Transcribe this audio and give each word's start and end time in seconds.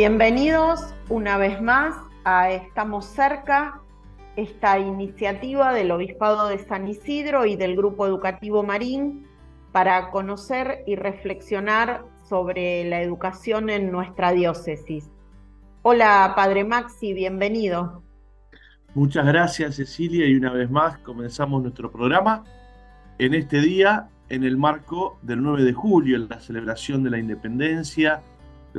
Bienvenidos 0.00 0.94
una 1.08 1.38
vez 1.38 1.60
más 1.60 1.92
a 2.22 2.52
Estamos 2.52 3.04
cerca, 3.04 3.80
esta 4.36 4.78
iniciativa 4.78 5.74
del 5.74 5.90
Obispado 5.90 6.46
de 6.46 6.58
San 6.58 6.86
Isidro 6.86 7.46
y 7.46 7.56
del 7.56 7.74
Grupo 7.74 8.06
Educativo 8.06 8.62
Marín 8.62 9.26
para 9.72 10.12
conocer 10.12 10.84
y 10.86 10.94
reflexionar 10.94 12.04
sobre 12.28 12.88
la 12.88 13.02
educación 13.02 13.70
en 13.70 13.90
nuestra 13.90 14.30
diócesis. 14.30 15.10
Hola, 15.82 16.32
Padre 16.36 16.62
Maxi, 16.62 17.12
bienvenido. 17.12 18.04
Muchas 18.94 19.26
gracias, 19.26 19.74
Cecilia, 19.74 20.28
y 20.28 20.36
una 20.36 20.52
vez 20.52 20.70
más 20.70 20.98
comenzamos 20.98 21.60
nuestro 21.60 21.90
programa 21.90 22.44
en 23.18 23.34
este 23.34 23.60
día, 23.60 24.10
en 24.28 24.44
el 24.44 24.58
marco 24.58 25.18
del 25.22 25.42
9 25.42 25.64
de 25.64 25.72
julio, 25.72 26.14
en 26.14 26.28
la 26.28 26.38
celebración 26.38 27.02
de 27.02 27.10
la 27.10 27.18
independencia, 27.18 28.22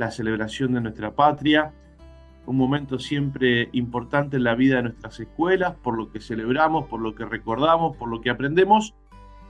la 0.00 0.10
celebración 0.10 0.72
de 0.72 0.80
nuestra 0.80 1.14
patria, 1.14 1.74
un 2.46 2.56
momento 2.56 2.98
siempre 2.98 3.68
importante 3.72 4.38
en 4.38 4.44
la 4.44 4.54
vida 4.54 4.76
de 4.76 4.84
nuestras 4.84 5.20
escuelas, 5.20 5.74
por 5.82 5.94
lo 5.94 6.10
que 6.10 6.20
celebramos, 6.20 6.86
por 6.86 7.00
lo 7.00 7.14
que 7.14 7.26
recordamos, 7.26 7.98
por 7.98 8.08
lo 8.08 8.22
que 8.22 8.30
aprendemos 8.30 8.94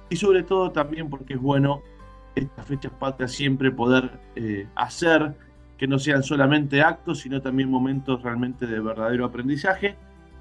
y 0.08 0.16
sobre 0.16 0.42
todo 0.42 0.72
también 0.72 1.08
porque 1.08 1.34
es 1.34 1.40
bueno 1.40 1.82
estas 2.34 2.66
fechas 2.66 2.90
patrias 2.98 3.30
siempre 3.30 3.70
poder 3.70 4.10
eh, 4.34 4.66
hacer 4.74 5.36
que 5.78 5.86
no 5.86 6.00
sean 6.00 6.24
solamente 6.24 6.82
actos, 6.82 7.20
sino 7.20 7.40
también 7.40 7.70
momentos 7.70 8.20
realmente 8.20 8.66
de 8.66 8.80
verdadero 8.80 9.24
aprendizaje. 9.24 9.96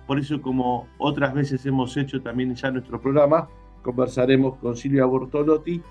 Por 0.07 0.17
eso, 0.17 0.41
como 0.41 0.87
otras 0.97 1.35
veces 1.35 1.63
hemos 1.67 1.95
hecho 1.97 2.19
también 2.19 2.55
ya 2.55 2.69
en 2.69 2.73
nuestro 2.75 2.99
programa, 2.99 3.47
conversaremos 3.83 4.57
con 4.57 4.75
Silvia 4.75 5.05
Bortolotti 5.05 5.83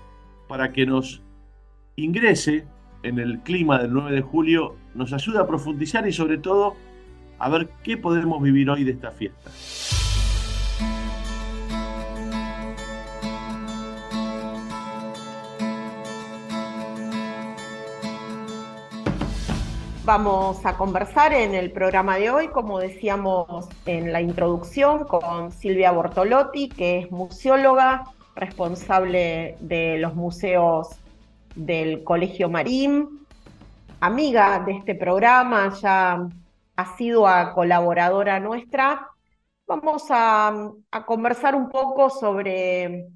para 0.49 0.73
que 0.73 0.85
nos 0.85 1.21
ingrese 1.95 2.67
en 3.03 3.19
el 3.19 3.39
clima 3.39 3.79
del 3.79 3.93
9 3.93 4.11
de 4.11 4.21
julio 4.21 4.75
nos 4.93 5.13
ayuda 5.13 5.41
a 5.41 5.47
profundizar 5.47 6.07
y 6.07 6.13
sobre 6.13 6.37
todo 6.37 6.75
a 7.37 7.49
ver 7.49 7.69
qué 7.83 7.97
podemos 7.97 8.41
vivir 8.41 8.69
hoy 8.69 8.83
de 8.83 8.91
esta 8.91 9.11
fiesta. 9.11 9.49
Vamos 20.03 20.65
a 20.65 20.75
conversar 20.75 21.33
en 21.33 21.53
el 21.53 21.71
programa 21.71 22.17
de 22.17 22.31
hoy, 22.31 22.47
como 22.47 22.79
decíamos 22.79 23.69
en 23.85 24.11
la 24.11 24.21
introducción, 24.21 25.03
con 25.03 25.51
Silvia 25.51 25.91
Bortolotti, 25.91 26.67
que 26.67 26.97
es 26.97 27.11
museóloga, 27.11 28.05
responsable 28.35 29.55
de 29.59 29.99
los 29.99 30.15
museos 30.15 30.99
del 31.55 32.03
Colegio 32.03 32.49
Marín, 32.49 33.25
amiga 33.99 34.63
de 34.65 34.73
este 34.73 34.95
programa, 34.95 35.73
ya 35.81 36.27
ha 36.75 36.97
sido 36.97 37.25
colaboradora 37.53 38.39
nuestra. 38.39 39.09
Vamos 39.67 40.05
a, 40.09 40.71
conversar 41.05 41.55
un 41.55 41.69
poco 41.69 42.09
sobre 42.09 43.07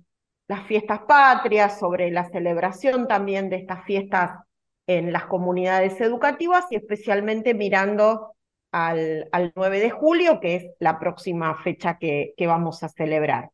las 0.48 0.68
fiestas 0.68 1.00
patrias, 1.08 1.80
sobre 1.80 2.12
la 2.12 2.30
celebración 2.30 3.08
también 3.08 3.50
de 3.50 3.58
estas 3.58 3.86
fiestas 3.86 4.40
en 4.86 5.14
las 5.14 5.26
comunidades 5.26 6.00
educativas 6.02 6.66
y 6.70 6.76
especialmente 6.76 7.54
mirando 7.54 8.34
al, 8.72 9.30
al 9.32 9.54
9 9.56 9.80
de 9.80 9.90
julio, 9.92 10.40
que 10.42 10.56
es 10.56 10.66
la 10.80 11.00
próxima 11.00 11.56
fecha 11.64 11.98
que, 11.98 12.34
que, 12.36 12.48
vamos 12.48 12.84
a 12.84 12.90
celebrar. 12.90 13.50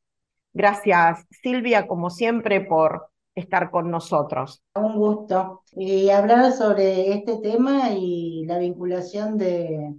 Gracias, 0.53 1.25
Silvia, 1.29 1.85
como 1.85 2.09
siempre, 2.09 2.61
por 2.61 3.08
estar 3.35 3.71
con 3.71 3.89
nosotros. 3.89 4.61
Un 4.75 4.95
gusto. 4.95 5.63
Y 5.71 6.09
hablar 6.09 6.51
sobre 6.51 7.13
este 7.13 7.37
tema 7.37 7.89
y 7.91 8.45
la 8.45 8.57
vinculación 8.57 9.37
de 9.37 9.95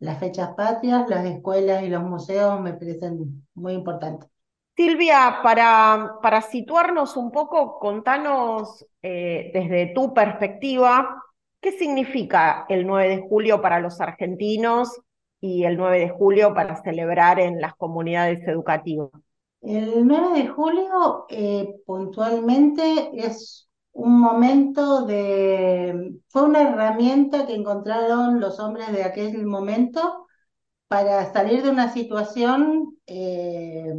las 0.00 0.18
fechas 0.18 0.54
patrias, 0.56 1.08
las 1.08 1.26
escuelas 1.26 1.82
y 1.82 1.88
los 1.88 2.02
museos 2.02 2.60
me 2.60 2.72
parecen 2.72 3.46
muy 3.54 3.74
importantes. 3.74 4.28
Silvia, 4.76 5.40
para, 5.42 6.14
para 6.22 6.40
situarnos 6.40 7.16
un 7.16 7.30
poco, 7.30 7.78
contanos 7.78 8.86
eh, 9.02 9.50
desde 9.52 9.92
tu 9.94 10.14
perspectiva, 10.14 11.22
¿qué 11.60 11.72
significa 11.72 12.64
el 12.68 12.86
9 12.86 13.16
de 13.16 13.28
julio 13.28 13.60
para 13.60 13.78
los 13.78 14.00
argentinos 14.00 14.98
y 15.38 15.64
el 15.64 15.76
9 15.76 15.98
de 15.98 16.08
julio 16.08 16.54
para 16.54 16.82
celebrar 16.82 17.40
en 17.40 17.60
las 17.60 17.74
comunidades 17.74 18.46
educativas? 18.48 19.10
El 19.62 20.06
9 20.06 20.38
de 20.42 20.48
julio 20.48 21.26
eh, 21.28 21.74
puntualmente 21.86 23.10
es 23.12 23.68
un 23.92 24.18
momento 24.20 25.04
de, 25.04 26.14
fue 26.28 26.44
una 26.44 26.62
herramienta 26.62 27.46
que 27.46 27.54
encontraron 27.54 28.40
los 28.40 28.58
hombres 28.60 28.92
de 28.92 29.04
aquel 29.04 29.44
momento 29.46 30.26
para 30.88 31.32
salir 31.32 31.62
de 31.62 31.70
una 31.70 31.92
situación 31.92 32.96
eh, 33.06 33.92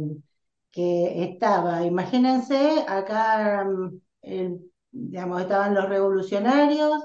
que 0.70 1.24
estaba, 1.24 1.84
imagínense, 1.84 2.84
acá 2.88 3.66
digamos, 4.92 5.40
estaban 5.42 5.74
los 5.74 5.88
revolucionarios, 5.88 7.02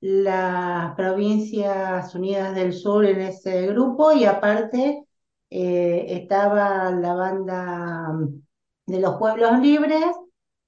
las 0.00 0.94
provincias 0.94 2.14
unidas 2.14 2.54
del 2.54 2.72
sur 2.72 3.04
en 3.04 3.20
ese 3.20 3.66
grupo 3.68 4.12
y 4.12 4.24
aparte 4.24 5.03
eh, 5.50 6.06
estaba 6.08 6.90
la 6.90 7.14
banda 7.14 8.12
mm, 8.12 8.42
de 8.86 9.00
los 9.00 9.16
pueblos 9.16 9.58
libres, 9.60 10.04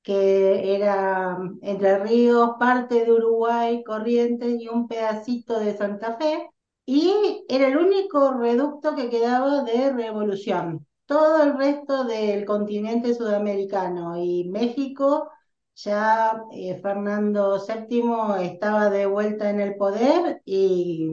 que 0.02 0.74
era 0.76 1.38
mm, 1.38 1.58
Entre 1.62 1.98
Ríos, 1.98 2.52
parte 2.58 3.04
de 3.04 3.12
Uruguay, 3.12 3.82
Corrientes 3.84 4.60
y 4.60 4.68
un 4.68 4.88
pedacito 4.88 5.58
de 5.60 5.76
Santa 5.76 6.16
Fe, 6.16 6.48
y 6.86 7.44
era 7.48 7.68
el 7.68 7.76
único 7.78 8.32
reducto 8.34 8.94
que 8.94 9.10
quedaba 9.10 9.62
de 9.64 9.92
revolución. 9.92 10.86
Todo 11.06 11.42
el 11.44 11.56
resto 11.58 12.04
del 12.04 12.44
continente 12.44 13.14
sudamericano 13.14 14.16
y 14.18 14.44
México, 14.48 15.30
ya 15.74 16.42
eh, 16.52 16.78
Fernando 16.82 17.58
VII 17.60 18.42
estaba 18.42 18.88
de 18.90 19.06
vuelta 19.06 19.50
en 19.50 19.60
el 19.60 19.76
poder 19.76 20.42
y, 20.44 21.08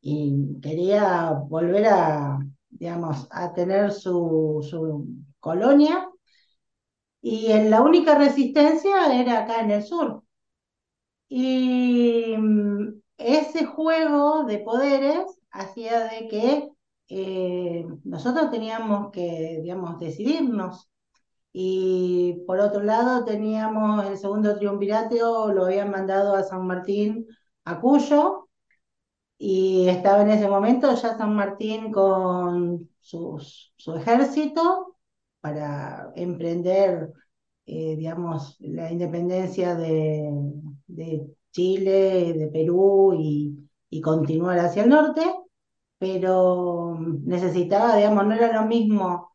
y 0.00 0.60
quería 0.60 1.30
volver 1.32 1.86
a, 1.86 2.38
digamos, 2.74 3.26
a 3.30 3.52
tener 3.54 3.92
su, 3.92 4.66
su 4.68 5.06
colonia, 5.40 6.08
y 7.22 7.50
en 7.50 7.70
la 7.70 7.80
única 7.82 8.16
resistencia 8.16 9.20
era 9.20 9.40
acá 9.40 9.60
en 9.62 9.70
el 9.72 9.82
sur. 9.82 10.22
Y 11.28 12.36
mm, 12.38 13.00
ese 13.18 13.66
juego 13.66 14.44
de 14.44 14.58
poderes 14.58 15.24
hacía 15.50 16.00
de 16.08 16.28
que 16.28 16.68
eh, 17.08 17.86
nosotros 18.04 18.50
teníamos 18.50 19.10
que, 19.12 19.60
digamos, 19.62 19.98
decidirnos. 19.98 20.88
Y 21.52 22.44
por 22.46 22.60
otro 22.60 22.82
lado 22.82 23.24
teníamos 23.24 24.06
el 24.06 24.18
segundo 24.18 24.56
triunvirato, 24.58 25.52
lo 25.52 25.66
habían 25.66 25.90
mandado 25.90 26.34
a 26.34 26.44
San 26.44 26.66
Martín, 26.66 27.26
a 27.64 27.80
Cuyo, 27.80 28.43
y 29.38 29.88
estaba 29.88 30.22
en 30.22 30.30
ese 30.30 30.48
momento 30.48 30.94
ya 30.94 31.16
San 31.18 31.34
Martín 31.34 31.92
con 31.92 32.88
su 33.00 33.38
ejército 33.96 34.96
para 35.40 36.12
emprender, 36.16 37.12
eh, 37.66 37.96
digamos, 37.96 38.56
la 38.60 38.90
independencia 38.90 39.74
de, 39.74 40.30
de, 40.86 41.26
Chile, 41.52 42.32
de 42.34 42.48
Perú 42.48 43.14
y, 43.18 43.68
y 43.90 44.00
continuar 44.00 44.58
hacia 44.58 44.82
el 44.84 44.88
norte, 44.90 45.22
pero 45.98 46.96
necesitaba, 47.24 47.96
digamos, 47.96 48.26
no 48.26 48.34
era 48.34 48.52
lo 48.60 48.66
mismo 48.66 49.34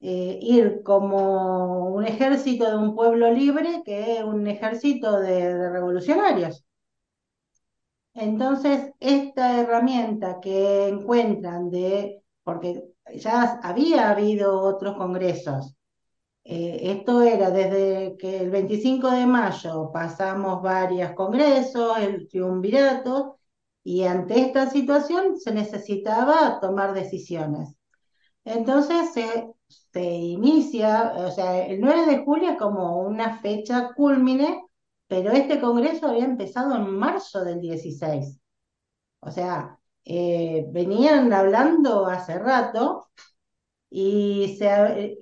eh, 0.00 0.38
ir 0.42 0.82
como 0.84 1.88
un 1.94 2.06
ejército 2.06 2.70
de 2.70 2.76
un 2.76 2.94
pueblo 2.94 3.30
libre 3.32 3.82
que 3.84 4.22
un 4.24 4.46
ejército 4.46 5.18
de 5.20 5.70
revolucionarios. 5.70 6.64
Entonces, 8.14 8.92
esta 9.00 9.60
herramienta 9.60 10.40
que 10.40 10.88
encuentran 10.88 11.70
de, 11.70 12.22
porque 12.44 12.82
ya 13.16 13.60
había 13.62 14.10
habido 14.10 14.60
otros 14.60 14.96
congresos, 14.96 15.74
eh, 16.44 16.80
esto 16.82 17.22
era 17.22 17.50
desde 17.50 18.16
que 18.18 18.38
el 18.38 18.50
25 18.50 19.10
de 19.10 19.26
mayo 19.26 19.90
pasamos 19.92 20.62
varios 20.62 21.12
congresos, 21.12 21.98
el 21.98 22.28
triunvirato, 22.28 23.38
y 23.84 24.04
ante 24.04 24.40
esta 24.40 24.70
situación 24.70 25.38
se 25.40 25.52
necesitaba 25.52 26.60
tomar 26.60 26.94
decisiones. 26.94 27.76
Entonces 28.44 29.12
se, 29.14 29.48
se 29.92 30.04
inicia, 30.04 31.12
o 31.16 31.30
sea, 31.30 31.66
el 31.66 31.80
9 31.80 32.06
de 32.06 32.24
julio 32.24 32.56
como 32.58 32.98
una 33.00 33.38
fecha 33.40 33.90
culmine 33.96 34.62
pero 35.08 35.32
este 35.32 35.60
Congreso 35.60 36.08
había 36.08 36.24
empezado 36.24 36.76
en 36.76 36.90
marzo 36.98 37.44
del 37.44 37.60
16. 37.60 38.40
O 39.20 39.30
sea, 39.30 39.78
eh, 40.04 40.66
venían 40.70 41.32
hablando 41.32 42.06
hace 42.06 42.38
rato 42.38 43.08
y 43.90 44.56
se, 44.58 44.66
eh, 44.68 45.18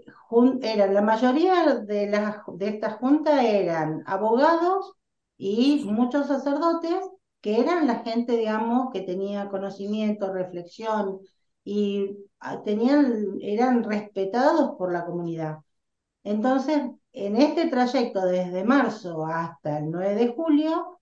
eran, 0.62 0.94
la 0.94 1.02
mayoría 1.02 1.74
de, 1.80 2.08
las, 2.08 2.38
de 2.54 2.68
esta 2.68 2.92
junta 2.92 3.44
eran 3.44 4.02
abogados 4.06 4.94
y 5.36 5.84
muchos 5.86 6.28
sacerdotes 6.28 6.96
que 7.40 7.60
eran 7.60 7.86
la 7.86 7.96
gente, 8.00 8.36
digamos, 8.36 8.90
que 8.92 9.02
tenía 9.02 9.48
conocimiento, 9.50 10.32
reflexión 10.32 11.20
y 11.64 12.16
ah, 12.40 12.62
tenían, 12.62 13.38
eran 13.40 13.84
respetados 13.84 14.76
por 14.78 14.92
la 14.92 15.04
comunidad. 15.04 15.58
Entonces, 16.24 16.82
en 17.12 17.36
este 17.36 17.68
trayecto 17.68 18.24
desde 18.24 18.64
marzo 18.64 19.26
hasta 19.26 19.78
el 19.78 19.90
9 19.90 20.14
de 20.14 20.28
julio, 20.28 21.00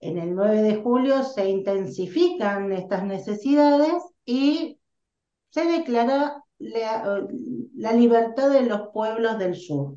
en 0.00 0.16
el 0.16 0.34
9 0.34 0.62
de 0.62 0.76
julio 0.76 1.22
se 1.22 1.48
intensifican 1.48 2.72
estas 2.72 3.04
necesidades 3.04 4.02
y 4.24 4.78
se 5.50 5.64
declara 5.66 6.42
la, 6.58 7.92
libertad 7.92 8.50
de 8.50 8.62
los 8.62 8.88
pueblos 8.92 9.38
del 9.38 9.56
sur, 9.56 9.96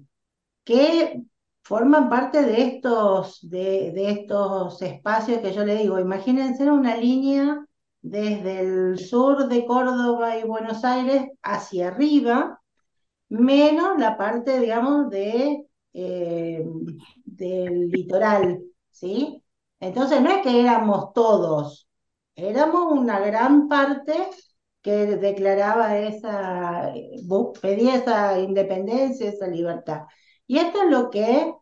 que 0.64 1.24
forman 1.62 2.10
parte 2.10 2.42
de 2.44 2.62
estos, 2.64 3.50
de, 3.50 3.92
de, 3.94 4.12
estos 4.12 4.82
espacios 4.82 5.40
que 5.40 5.54
yo 5.54 5.64
le 5.64 5.78
digo. 5.78 6.00
Imagínense 6.00 6.70
una 6.70 6.98
línea 6.98 7.66
desde 8.02 8.60
el 8.60 9.00
sur 9.00 9.48
de 9.48 9.66
Córdoba 9.66 10.38
y 10.38 10.44
Buenos 10.44 10.84
Aires 10.84 11.28
hacia 11.42 11.88
arriba, 11.88 12.62
menos 13.34 14.00
la 14.00 14.18
parte, 14.18 14.60
digamos, 14.60 15.10
de, 15.10 15.66
eh, 15.94 16.66
del 17.26 17.90
litoral, 17.90 18.62
¿sí? 18.92 19.44
Entonces 19.80 20.22
no 20.22 20.30
es 20.32 20.42
que 20.44 20.62
éramos 20.62 21.14
todos, 21.14 21.88
éramos 22.36 22.92
una 22.94 23.20
gran 23.20 23.68
parte 23.68 24.14
que 24.82 25.08
declaraba 25.08 25.98
esa, 26.00 26.94
pedía 27.62 27.96
esa 27.96 28.40
independencia, 28.40 29.30
esa 29.30 29.48
libertad. 29.48 30.04
Y 30.48 30.58
esto 30.60 30.84
es 30.84 30.90
lo 30.90 31.10
que 31.10 31.54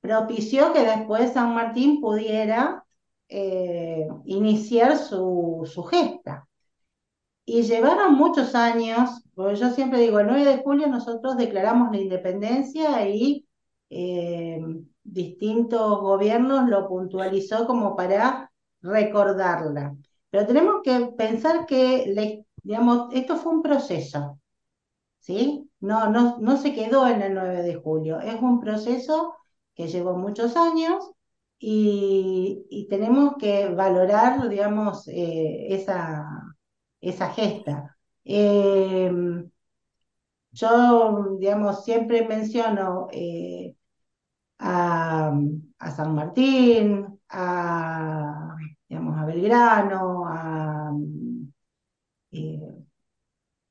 propició 0.00 0.72
que 0.72 0.80
después 0.82 1.32
San 1.32 1.54
Martín 1.54 2.00
pudiera 2.00 2.84
eh, 3.28 4.08
iniciar 4.26 4.98
su, 4.98 5.68
su, 5.72 5.82
gesta. 5.84 6.48
Y 7.52 7.62
llevaron 7.64 8.14
muchos 8.14 8.54
años, 8.54 9.24
porque 9.34 9.56
yo 9.56 9.70
siempre 9.70 9.98
digo, 9.98 10.20
el 10.20 10.28
9 10.28 10.44
de 10.44 10.62
julio 10.62 10.86
nosotros 10.86 11.36
declaramos 11.36 11.90
la 11.90 11.98
independencia 11.98 13.08
y 13.08 13.44
eh, 13.90 14.60
distintos 15.02 16.00
gobiernos 16.00 16.68
lo 16.68 16.86
puntualizó 16.88 17.66
como 17.66 17.96
para 17.96 18.52
recordarla. 18.82 19.96
Pero 20.30 20.46
tenemos 20.46 20.76
que 20.84 21.12
pensar 21.18 21.66
que, 21.66 22.44
digamos, 22.62 23.08
esto 23.12 23.36
fue 23.36 23.52
un 23.54 23.62
proceso, 23.62 24.38
¿sí? 25.18 25.68
No, 25.80 26.08
no, 26.08 26.38
no 26.38 26.56
se 26.56 26.72
quedó 26.72 27.08
en 27.08 27.20
el 27.20 27.34
9 27.34 27.62
de 27.64 27.74
julio, 27.74 28.20
es 28.20 28.40
un 28.40 28.60
proceso 28.60 29.34
que 29.74 29.88
llevó 29.88 30.16
muchos 30.16 30.56
años 30.56 31.10
y, 31.58 32.86
tenemos 32.88 33.34
que 33.38 33.68
valorar, 33.70 34.48
digamos, 34.48 35.08
eh, 35.08 35.66
esa, 35.74 36.49
esa 37.00 37.30
gesta. 37.30 37.96
Em, 38.24 39.50
yo, 40.52 41.36
digamos, 41.38 41.84
siempre 41.84 42.26
menciono 42.26 43.08
eh, 43.12 43.76
a, 44.58 45.32
San 45.96 46.14
Martín, 46.14 47.20
a, 47.28 48.56
digamos, 48.88 49.18
a 49.18 49.24
Belgrano, 49.26 50.24
a, 50.26 50.92
eh, 52.32 52.84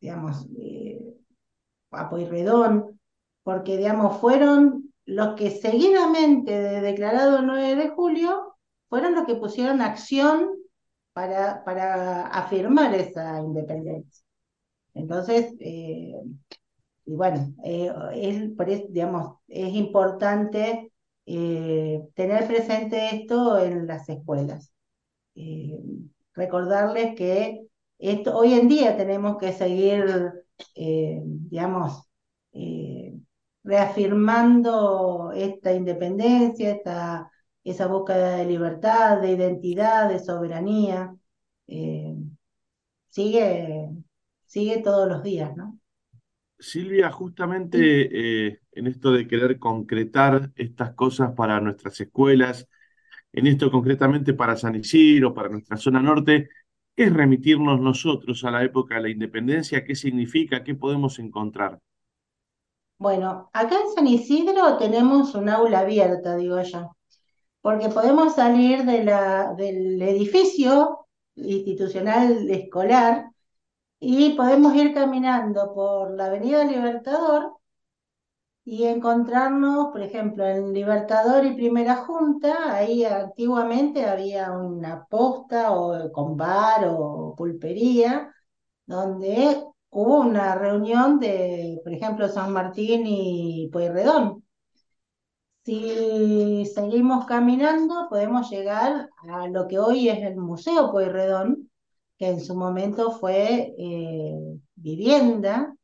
digamos, 0.02 0.48
a 1.92 2.10
Pueyrredón, 2.10 3.00
porque, 3.44 3.78
digamos, 3.78 4.20
fueron 4.20 4.94
los 5.06 5.36
que 5.36 5.50
seguidamente 5.52 6.52
de 6.52 6.82
declarado 6.82 7.40
el 7.40 7.48
9 7.48 7.76
de 7.76 7.90
julio 7.90 8.56
fueron 8.90 9.16
los 9.16 9.26
que 9.26 9.36
pusieron 9.36 9.82
acción 9.82 10.59
para, 11.20 11.66
para 11.66 12.28
afirmar 12.28 12.96
esa 12.96 13.42
independencia. 13.42 14.24
Entonces, 14.94 15.54
eh, 15.60 16.14
y 17.06 17.14
bueno, 17.14 17.54
eh, 17.66 17.92
es, 18.14 18.42
es 19.50 19.74
importante 19.76 20.94
eh, 21.26 22.08
tener 22.16 22.48
presente 22.48 23.16
esto 23.16 23.60
en 23.60 23.86
las 23.86 24.08
escuelas. 24.08 24.72
recordarles 26.36 27.16
que 27.16 27.68
esto, 27.98 28.38
hoy 28.38 28.54
en 28.54 28.70
día 28.70 28.96
tenemos 28.96 29.38
que 29.38 29.52
seguir, 29.52 30.06
digamos, 30.74 32.10
reafirmando 33.64 35.32
esta 35.34 35.74
independencia, 35.74 36.72
esta, 36.72 37.30
esa 37.72 37.88
búsqueda 37.88 38.38
de 38.38 38.46
libertad, 38.46 39.22
de 39.22 39.32
identidad, 39.32 40.10
de 40.10 40.20
soberanía. 40.20 41.16
Eh, 41.68 42.16
sigue, 43.10 43.90
sigue 44.46 44.82
todos 44.82 45.08
los 45.08 45.24
días, 45.24 45.56
¿no? 45.56 45.80
Silvia, 46.60 47.12
justamente 47.12 48.48
eh, 48.48 48.60
en 48.74 48.88
esto 48.88 49.12
de 49.12 49.28
querer 49.28 49.60
concretar 49.60 50.52
estas 50.56 50.94
cosas 50.94 51.34
para 51.34 51.62
nuestras 51.62 52.00
escuelas, 52.02 52.68
en 53.32 53.48
esto 53.48 53.72
concretamente 53.72 54.34
para 54.34 54.58
San 54.58 54.76
Isidro, 54.76 55.34
para 55.34 55.50
nuestra 55.50 55.78
zona 55.78 56.02
norte, 56.02 56.50
¿qué 56.96 57.06
es 57.06 57.14
remitirnos 57.14 57.80
nosotros 57.80 58.44
a 58.44 58.52
la 58.52 58.64
época 58.64 58.96
de 58.96 59.02
la 59.02 59.10
independencia? 59.10 59.86
¿Qué 59.86 59.96
significa? 59.96 60.64
¿Qué 60.64 60.76
podemos 60.76 61.18
encontrar? 61.20 61.80
Bueno, 62.98 63.50
acá 63.54 63.76
en 63.80 63.94
San 63.96 64.08
Isidro 64.08 64.78
tenemos 64.78 65.34
un 65.34 65.48
aula 65.48 65.80
abierta, 65.80 66.36
digo 66.36 66.62
yo, 66.62 66.98
porque 67.62 67.90
podemos 67.90 68.36
salir 68.36 68.86
del 68.86 70.02
edificio 70.02 71.08
institucional 71.36 72.50
escolar 72.50 73.30
y 74.00 74.32
podemos 74.36 74.76
ir 74.76 74.94
caminando 74.94 75.74
por 75.74 76.16
la 76.16 76.26
Avenida 76.28 76.64
Libertador 76.66 77.60
y 78.66 78.86
encontrarnos, 78.86 79.88
por 79.92 80.02
ejemplo, 80.02 80.46
en 80.46 80.74
Libertador 80.74 81.46
y 81.46 81.56
Primera 81.56 81.96
Junta, 81.98 82.76
ahí 82.76 83.04
antiguamente 83.04 84.06
había 84.06 84.52
una 84.52 85.06
posta 85.10 85.72
o 85.72 86.12
con 86.12 86.38
bar 86.38 86.86
o 86.88 87.34
pulpería, 87.36 88.32
donde 88.86 89.64
hubo 89.90 90.20
una 90.20 90.56
reunión 90.56 91.20
de, 91.20 91.80
por 91.84 91.94
ejemplo, 91.94 92.28
San 92.30 92.54
Martín 92.54 93.04
y 93.08 93.70
Pueyrredón. 93.72 94.44
Si 95.66 96.66
seguimos 96.74 97.26
caminando, 97.26 98.08
podemos 98.10 98.50
llegar 98.50 99.10
a 99.30 99.48
lo 99.48 99.68
que 99.68 99.78
hoy 99.80 100.10
es 100.10 100.20
el 100.24 100.36
Museo 100.38 100.92
Pueyrredón, 100.92 101.70
que 102.18 102.30
en 102.30 102.40
su 102.42 102.56
momento 102.56 103.12
fue 103.12 103.76
eh, 103.78 104.60
vivienda 104.76 105.76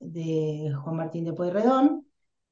de 0.00 0.72
Juan 0.82 0.96
Martín 0.96 1.24
de 1.24 1.32
Pueyrredón. 1.32 2.06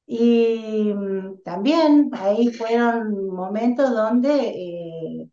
Y 0.06 0.92
mm, 0.94 1.42
también 1.44 2.10
ahí 2.14 2.50
fueron 2.52 3.28
momentos 3.28 3.90
donde, 3.90 4.30
eh, 4.48 5.30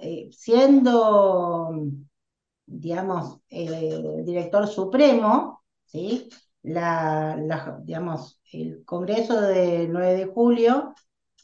eh, 0.00 0.28
siendo 0.32 1.70
digamos, 2.66 3.40
director 3.48 4.66
supremo, 4.66 5.62
¿sí? 5.86 6.28
La, 6.62 7.36
digamos, 7.84 8.35
el 8.52 8.84
Congreso 8.84 9.40
del 9.40 9.92
9 9.92 10.14
de 10.14 10.26
julio 10.26 10.94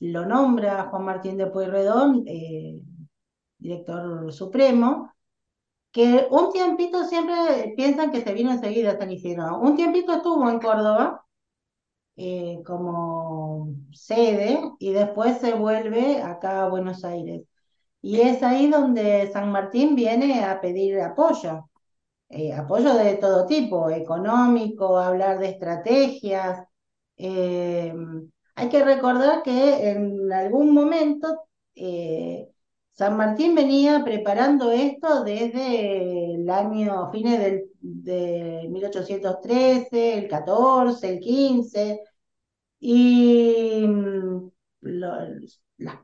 lo 0.01 0.27
nombra 0.27 0.89
Juan 0.91 1.05
Martín 1.05 1.37
de 1.39 1.47
Pueyrredón, 1.47 2.25
eh, 2.27 2.81
director 3.59 4.33
supremo, 4.33 5.13
que 5.93 6.27
un 6.31 6.53
tiempito 6.53 7.05
siempre 7.05 7.75
piensan 7.77 8.11
que 8.13 8.23
se 8.23 8.33
vino 8.35 8.53
enseguida 8.53 8.99
San 8.99 9.11
Isidro. 9.13 9.59
Un 9.61 9.77
tiempito 9.77 10.15
estuvo 10.15 10.49
en 10.51 10.59
Córdoba 10.61 11.25
eh, 12.17 12.63
como 12.67 13.75
sede 13.93 14.61
y 14.79 14.93
después 14.93 15.39
se 15.39 15.55
vuelve 15.55 16.23
acá 16.23 16.65
a 16.65 16.69
Buenos 16.69 17.05
Aires. 17.05 17.47
Y 18.03 18.21
es 18.21 18.43
ahí 18.43 18.69
donde 18.69 19.31
San 19.33 19.53
Martín 19.53 19.95
viene 19.97 20.45
a 20.45 20.61
pedir 20.61 21.01
apoyo, 21.01 21.69
eh, 22.31 22.53
apoyo 22.55 22.95
de 22.95 23.17
todo 23.17 23.47
tipo, 23.47 23.91
económico, 23.91 24.99
hablar 24.99 25.39
de 25.39 25.51
estrategias. 25.51 26.67
Eh, 27.25 27.95
hay 28.57 28.69
que 28.69 28.85
recordar 28.85 29.45
que 29.45 29.91
en 29.91 30.33
algún 30.33 30.75
momento 30.75 31.45
eh, 31.77 32.49
San 32.91 33.17
Martín 33.17 33.55
venía 33.55 34.03
preparando 34.05 34.73
esto 34.73 35.23
desde 35.23 36.35
el 36.35 36.51
año, 36.51 37.13
fines 37.13 37.39
del, 37.39 37.71
de 37.81 38.67
1813, 38.69 40.19
el 40.19 40.29
14, 40.29 41.09
el 41.11 41.21
15, 41.21 42.01
y 42.81 43.87
mm, 43.87 44.51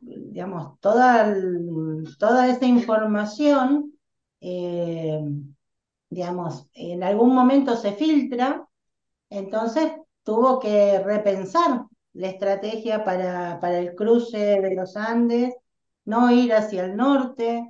digamos, 0.00 0.78
toda, 0.78 1.34
toda 2.20 2.48
esa 2.48 2.66
información, 2.66 3.92
eh, 4.40 5.20
digamos, 6.10 6.68
en 6.75 7.02
algún 7.02 7.34
momento 7.34 7.76
se 7.76 7.92
filtra, 7.92 8.64
entonces 9.30 9.92
tuvo 10.28 10.58
que 10.61 11.00
repensar 11.00 11.85
la 12.14 12.28
estrategia 12.28 13.04
para, 13.04 13.58
para 13.61 13.78
el 13.78 13.94
cruce 13.94 14.38
de 14.61 14.75
los 14.75 14.97
Andes 14.97 15.54
no 16.04 16.30
ir 16.30 16.52
hacia 16.54 16.85
el 16.85 16.97
norte. 16.97 17.66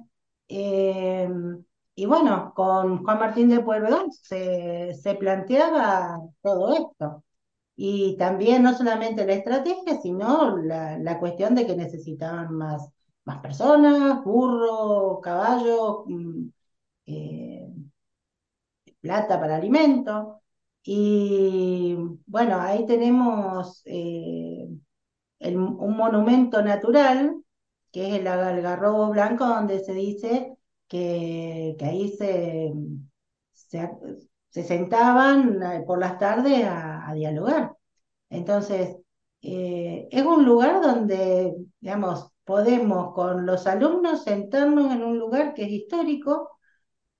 Eh, 0.48 1.28
y 1.94 2.06
bueno, 2.06 2.52
con 2.54 3.04
Juan 3.04 3.18
Martín 3.18 3.48
de 3.48 3.60
Pueyrredón 3.60 4.12
se, 4.12 4.94
se 4.94 5.14
planteaba 5.14 6.18
todo 6.42 6.72
esto. 6.74 7.24
Y 7.76 8.16
también 8.18 8.62
no 8.64 8.74
solamente 8.76 9.26
la 9.26 9.34
estrategia, 9.34 10.00
sino 10.02 10.56
la, 10.58 10.98
la 10.98 11.18
cuestión 11.20 11.54
de 11.56 11.66
que 11.66 11.76
necesitaban 11.76 12.54
más, 12.54 12.88
más 13.24 13.40
personas, 13.40 14.24
burros, 14.24 15.20
caballos, 15.22 16.02
mm, 16.06 16.48
eh, 17.06 17.68
plata 19.00 19.38
para 19.40 19.56
alimento. 19.56 20.42
Y 20.90 21.96
bueno, 22.26 22.58
ahí 22.58 22.86
tenemos 22.86 23.82
eh, 23.84 24.68
un 25.40 25.96
monumento 25.96 26.62
natural, 26.62 27.42
que 27.92 28.08
es 28.08 28.20
el 28.20 28.26
Algarrobo 28.26 29.10
Blanco, 29.10 29.46
donde 29.46 29.80
se 29.80 29.92
dice 29.92 30.56
que, 30.88 31.76
que 31.78 31.84
ahí 31.84 32.08
se, 32.16 32.72
se, 33.52 34.64
sentaban 34.64 35.62
eh, 35.62 35.84
por 35.86 35.98
las 35.98 36.18
tardes 36.18 36.64
a, 36.66 37.12
dialogar. 37.14 37.76
Entonces, 38.30 38.96
eh, 39.42 40.08
es 40.10 40.24
un 40.24 40.46
lugar 40.46 40.80
donde, 40.80 41.54
digamos, 41.80 42.30
podemos 42.44 43.12
con 43.14 43.44
los 43.44 43.66
alumnos 43.66 44.24
sentarnos 44.24 44.90
en 44.92 45.02
un 45.04 45.18
lugar 45.18 45.52
que 45.52 45.64
es 45.64 45.70
histórico, 45.70 46.50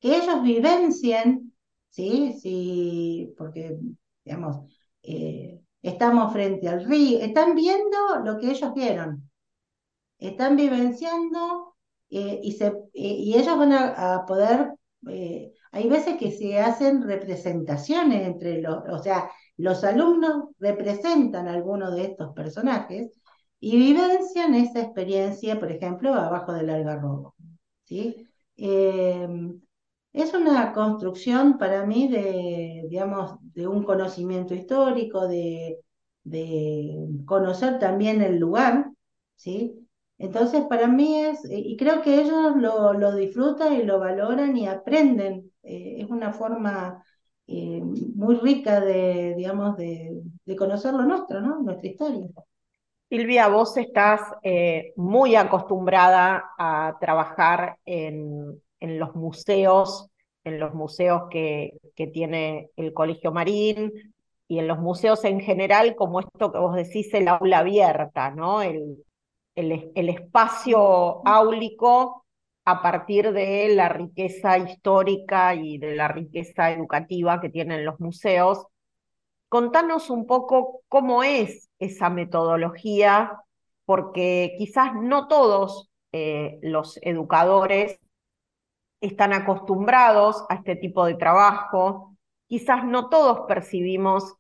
que 0.01 0.17
ellos 0.17 0.43
vivencien, 0.43 1.48
¿sí? 1.91 2.39
sí 2.41 3.35
porque, 3.37 3.79
digamos, 4.25 4.59
eh, 5.03 5.61
estamos 5.83 6.33
frente 6.33 6.69
al 6.69 6.85
río, 6.85 7.21
están 7.21 7.55
viendo 7.55 7.97
lo 8.25 8.39
que 8.39 8.51
ellos 8.51 8.75
vieron, 8.75 9.31
están 10.19 10.57
vivenciando 10.57 11.75
eh, 12.11 12.41
y, 12.43 12.53
se, 12.53 12.67
eh, 12.67 12.73
y 12.95 13.35
ellos 13.35 13.57
van 13.59 13.73
a, 13.73 14.25
poder, 14.27 14.75
hay 15.73 15.89
veces 15.89 16.17
que 16.19 16.31
se 16.33 16.59
hacen 16.59 17.03
representaciones 17.03 18.27
entre 18.27 18.61
los, 18.61 18.83
o 18.91 18.99
sea, 19.03 19.31
los 19.57 19.85
alumnos 19.85 20.51
representan 20.59 21.49
a 21.49 21.55
alguno 21.55 21.91
de 21.91 22.05
estos 22.05 22.35
personajes 22.35 23.13
y 23.61 23.77
vivencian 23.77 24.55
esa 24.55 24.81
experiencia, 24.81 25.59
por 25.59 25.71
ejemplo, 25.73 26.15
abajo 26.15 26.53
del 26.53 26.71
algarrobo. 26.71 27.35
¿sí? 27.85 28.29
Es 30.13 30.35
una 30.35 30.73
construcción 30.73 31.59
para 31.59 31.85
mí 31.87 32.09
de, 32.09 32.87
digamos, 32.89 33.37
de 33.55 33.67
un 33.67 33.85
conocimiento 33.85 34.55
histórico, 34.55 35.29
de, 35.29 35.79
conocer 37.25 37.79
también 37.79 38.21
el 38.23 38.39
lugar, 38.39 38.91
¿sí? 39.37 39.89
Entonces, 40.19 40.65
para 40.67 40.89
mí 40.89 41.21
es, 41.21 41.41
y 41.49 41.77
creo 41.77 42.03
que 42.03 42.21
ellos 42.21 42.57
lo, 42.57 43.15
disfrutan 43.15 43.75
y 43.75 43.83
lo 43.85 43.99
valoran 44.01 44.57
y 44.57 44.67
aprenden. 44.67 45.53
Eh, 45.63 45.97
es 46.01 46.11
una 46.11 46.33
forma 46.33 47.03
eh, 47.47 47.81
muy 47.83 48.37
rica 48.37 48.81
de, 48.81 49.35
digamos, 49.37 49.77
de, 49.77 50.23
conocer 50.59 50.93
lo 50.93 51.05
nuestro, 51.05 51.41
¿no? 51.41 51.61
Nuestra 51.61 51.89
historia. 51.89 52.29
Silvia, 53.09 53.49
vos 53.49 53.77
estás 53.77 54.21
eh, 54.43 54.93
muy 54.97 55.35
acostumbrada 55.35 56.51
a 56.59 56.97
trabajar 57.01 57.79
en, 57.87 58.61
en 58.81 58.99
los 58.99 59.15
museos, 59.15 60.09
en 60.45 60.61
los 60.61 60.75
museos 60.75 61.25
que, 61.31 61.79
que 61.95 62.07
tiene 62.07 62.71
el 62.77 62.93
Colegio 62.93 63.33
Marín 63.33 63.93
y 64.49 64.59
en 64.59 64.69
los 64.69 64.79
museos 64.79 65.25
en 65.25 65.41
general, 65.41 65.95
como 65.95 66.21
esto 66.21 66.53
que 66.53 66.59
vos 66.59 66.75
decís, 66.75 67.13
el 67.13 67.29
aula 67.29 67.59
abierta, 67.59 68.31
¿no? 68.31 68.63
El, 68.63 69.05
el, 69.59 70.09
espacio 70.09 71.27
áulico 71.27 72.25
a 72.65 72.81
partir 72.83 73.33
de 73.33 73.75
la 73.75 73.89
riqueza 73.89 74.59
histórica 74.59 75.55
y 75.55 75.79
de 75.79 75.97
la 75.97 76.09
riqueza 76.09 76.71
educativa 76.71 77.41
que 77.41 77.49
tienen 77.49 77.85
los 77.85 77.99
museos. 77.99 78.67
Contanos 79.49 80.11
un 80.11 80.27
poco 80.27 80.83
cómo 80.89 81.23
es 81.23 81.69
esa 81.79 82.11
metodología, 82.11 83.33
porque 83.85 84.55
quizás 84.59 84.95
no 84.95 85.29
todos 85.29 85.91
eh, 86.13 86.59
los 86.63 86.99
educadores 87.03 87.99
están 89.01 89.33
acostumbrados 89.33 90.45
a 90.49 90.57
este 90.57 90.77
tipo 90.77 91.05
de 91.07 91.15
trabajo. 91.15 92.17
Quizás 92.47 92.85
no 92.85 93.09
todos 93.09 93.47
percibimos 93.47 94.35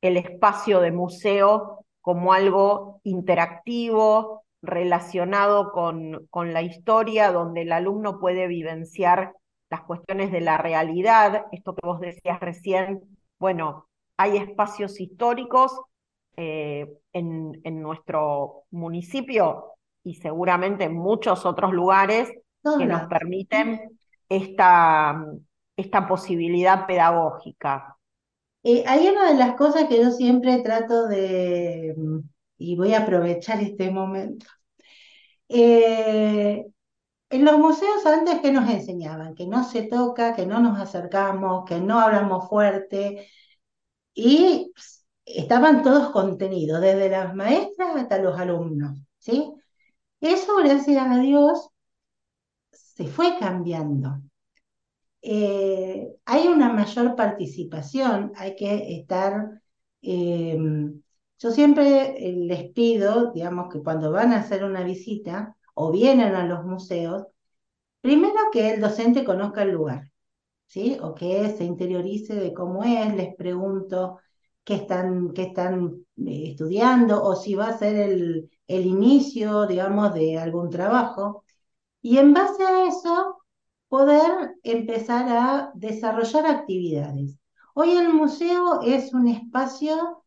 el 0.00 0.16
espacio 0.16 0.80
de 0.80 0.92
museo 0.92 1.84
como 2.00 2.32
algo 2.32 3.00
interactivo, 3.04 4.44
relacionado 4.60 5.72
con, 5.72 6.26
con 6.30 6.52
la 6.52 6.62
historia, 6.62 7.32
donde 7.32 7.62
el 7.62 7.72
alumno 7.72 8.18
puede 8.18 8.46
vivenciar 8.46 9.32
las 9.70 9.82
cuestiones 9.82 10.30
de 10.30 10.40
la 10.40 10.58
realidad, 10.58 11.46
esto 11.52 11.74
que 11.74 11.86
vos 11.86 12.00
decías 12.00 12.40
recién, 12.40 13.00
bueno, 13.38 13.88
hay 14.16 14.36
espacios 14.36 15.00
históricos 15.00 15.80
eh, 16.36 16.86
en, 17.12 17.60
en, 17.64 17.82
nuestro 17.82 18.64
municipio 18.70 19.72
y 20.04 20.14
seguramente 20.16 20.84
en 20.84 20.94
muchos 20.94 21.46
otros 21.46 21.72
lugares 21.72 22.32
que 22.78 22.86
nos 22.86 23.06
permiten 23.08 23.93
esta, 24.28 25.26
esta 25.76 26.06
posibilidad 26.06 26.86
pedagógica? 26.86 27.96
Eh, 28.62 28.84
hay 28.86 29.08
una 29.08 29.30
de 29.30 29.38
las 29.38 29.54
cosas 29.56 29.84
que 29.88 30.02
yo 30.02 30.10
siempre 30.10 30.62
trato 30.62 31.06
de, 31.06 31.94
y 32.56 32.76
voy 32.76 32.94
a 32.94 33.00
aprovechar 33.00 33.60
este 33.60 33.90
momento. 33.90 34.46
Eh, 35.48 36.64
en 37.30 37.44
los 37.44 37.58
museos 37.58 38.06
antes 38.06 38.40
que 38.40 38.52
nos 38.52 38.68
enseñaban, 38.70 39.34
que 39.34 39.46
no 39.46 39.64
se 39.64 39.82
toca, 39.82 40.34
que 40.34 40.46
no 40.46 40.60
nos 40.60 40.78
acercamos, 40.78 41.64
que 41.66 41.80
no 41.80 42.00
hablamos 42.00 42.48
fuerte, 42.48 43.28
y 44.14 44.72
estaban 45.24 45.82
todos 45.82 46.10
contenidos, 46.10 46.80
desde 46.80 47.10
las 47.10 47.34
maestras 47.34 47.96
hasta 47.96 48.18
los 48.18 48.38
alumnos, 48.38 48.98
¿sí? 49.18 49.52
Eso, 50.20 50.56
gracias 50.56 51.06
a 51.06 51.18
Dios, 51.18 51.68
se 52.94 53.06
fue 53.06 53.38
cambiando. 53.38 54.20
Eh, 55.22 56.16
hay 56.26 56.48
una 56.48 56.70
mayor 56.72 57.16
participación, 57.16 58.32
hay 58.36 58.54
que 58.56 58.98
estar, 58.98 59.62
eh, 60.02 60.58
yo 61.38 61.50
siempre 61.50 62.28
eh, 62.28 62.32
les 62.36 62.70
pido, 62.72 63.32
digamos, 63.32 63.72
que 63.72 63.82
cuando 63.82 64.10
van 64.12 64.32
a 64.32 64.40
hacer 64.40 64.64
una 64.64 64.84
visita 64.84 65.56
o 65.74 65.90
vienen 65.92 66.34
a 66.34 66.46
los 66.46 66.64
museos, 66.64 67.24
primero 68.00 68.34
que 68.52 68.74
el 68.74 68.80
docente 68.80 69.24
conozca 69.24 69.62
el 69.62 69.72
lugar, 69.72 70.10
¿sí? 70.66 70.98
O 71.02 71.14
que 71.14 71.50
se 71.50 71.64
interiorice 71.64 72.34
de 72.36 72.54
cómo 72.54 72.84
es, 72.84 73.14
les 73.16 73.34
pregunto 73.36 74.20
qué 74.64 74.76
están, 74.76 75.32
qué 75.34 75.44
están 75.44 76.06
estudiando 76.26 77.22
o 77.24 77.36
si 77.36 77.54
va 77.56 77.68
a 77.68 77.78
ser 77.78 77.96
el, 77.96 78.50
el 78.68 78.86
inicio, 78.86 79.66
digamos, 79.66 80.14
de 80.14 80.38
algún 80.38 80.70
trabajo. 80.70 81.43
Y 82.04 82.18
en 82.18 82.34
base 82.34 82.62
a 82.62 82.86
eso, 82.86 83.38
poder 83.88 84.56
empezar 84.62 85.26
a 85.26 85.70
desarrollar 85.74 86.46
actividades. 86.46 87.38
Hoy 87.74 87.92
el 87.92 88.12
museo 88.12 88.82
es 88.82 89.14
un 89.14 89.26
espacio 89.26 90.22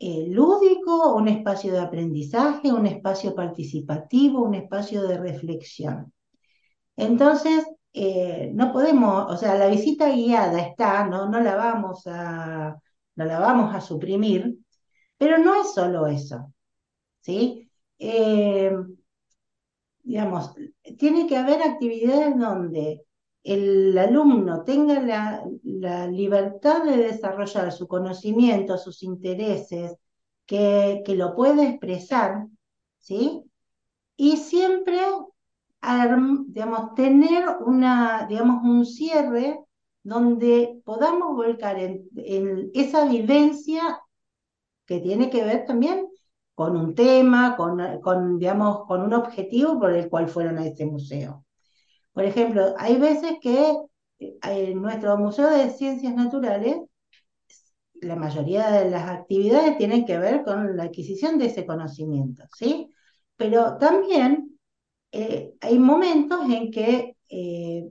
eh, 0.00 0.26
lúdico, 0.28 1.14
un 1.14 1.28
espacio 1.28 1.72
de 1.72 1.80
aprendizaje, 1.80 2.72
un 2.72 2.86
espacio 2.86 3.36
participativo, 3.36 4.42
un 4.42 4.54
espacio 4.56 5.04
de 5.04 5.18
reflexión. 5.18 6.12
Entonces, 6.96 7.66
eh, 7.92 8.50
no 8.54 8.72
podemos, 8.72 9.32
o 9.32 9.36
sea, 9.36 9.54
la 9.56 9.68
visita 9.68 10.10
guiada 10.10 10.60
está, 10.60 11.06
no, 11.06 11.28
no, 11.28 11.40
la 11.40 11.56
vamos 11.56 12.02
a, 12.06 12.76
no 13.16 13.24
la 13.24 13.38
vamos 13.38 13.74
a 13.74 13.80
suprimir, 13.80 14.58
pero 15.18 15.38
no 15.38 15.54
es 15.62 15.74
solo 15.74 16.08
eso, 16.08 16.52
¿sí? 17.22 17.70
Eh, 17.98 18.72
digamos, 20.02 20.54
tiene 20.98 21.26
que 21.26 21.36
haber 21.36 21.62
actividades 21.62 22.38
donde 22.38 23.04
el 23.44 23.96
alumno 23.98 24.62
tenga 24.64 25.00
la, 25.00 26.06
libertad 26.06 26.84
de 26.84 26.96
desarrollar 26.96 27.72
su 27.72 27.88
conocimiento, 27.88 28.78
sus 28.78 29.02
intereses, 29.02 29.96
que, 30.46 31.02
que 31.04 31.16
lo 31.16 31.34
pueda 31.34 31.68
expresar, 31.68 32.46
¿sí? 32.98 33.42
Y 34.16 34.36
siempre, 34.36 34.98
digamos, 36.46 36.94
tener 36.94 37.44
una, 37.64 38.26
digamos, 38.28 38.62
un 38.64 38.86
cierre 38.86 39.58
donde 40.04 40.80
podamos 40.84 41.34
volcar 41.34 41.78
en 41.78 42.70
esa 42.74 43.06
vivencia 43.06 44.00
que 44.86 45.00
tiene 45.00 45.30
que 45.30 45.44
ver 45.44 45.64
también 45.64 46.11
con 46.62 46.76
un 46.76 46.94
tema, 46.94 47.56
con, 47.56 48.38
digamos, 48.38 48.86
con 48.86 49.02
un 49.02 49.12
objetivo 49.14 49.80
por 49.80 49.92
el 49.92 50.08
cual 50.08 50.28
fueron 50.28 50.58
a 50.58 50.66
este 50.66 50.86
museo. 50.86 51.44
Por 52.12 52.24
ejemplo, 52.24 52.74
hay 52.78 52.98
veces 52.98 53.32
que 53.40 53.78
eh, 54.20 54.38
en 54.42 54.80
nuestro 54.80 55.18
Museo 55.18 55.50
de 55.50 55.70
Ciencias 55.70 56.14
Naturales, 56.14 56.76
la 57.94 58.14
mayoría 58.14 58.70
de 58.70 58.90
las 58.90 59.08
actividades 59.10 59.76
tienen 59.76 60.04
que 60.06 60.18
ver 60.18 60.44
con 60.44 60.76
la 60.76 60.84
adquisición 60.84 61.36
de 61.36 61.46
ese 61.46 61.66
conocimiento, 61.66 62.44
¿sí? 62.56 62.88
Pero 63.36 63.76
también 63.78 64.56
eh, 65.10 65.54
hay 65.60 65.80
momentos 65.80 66.48
en 66.48 66.70
que 66.70 67.16
eh, 67.28 67.90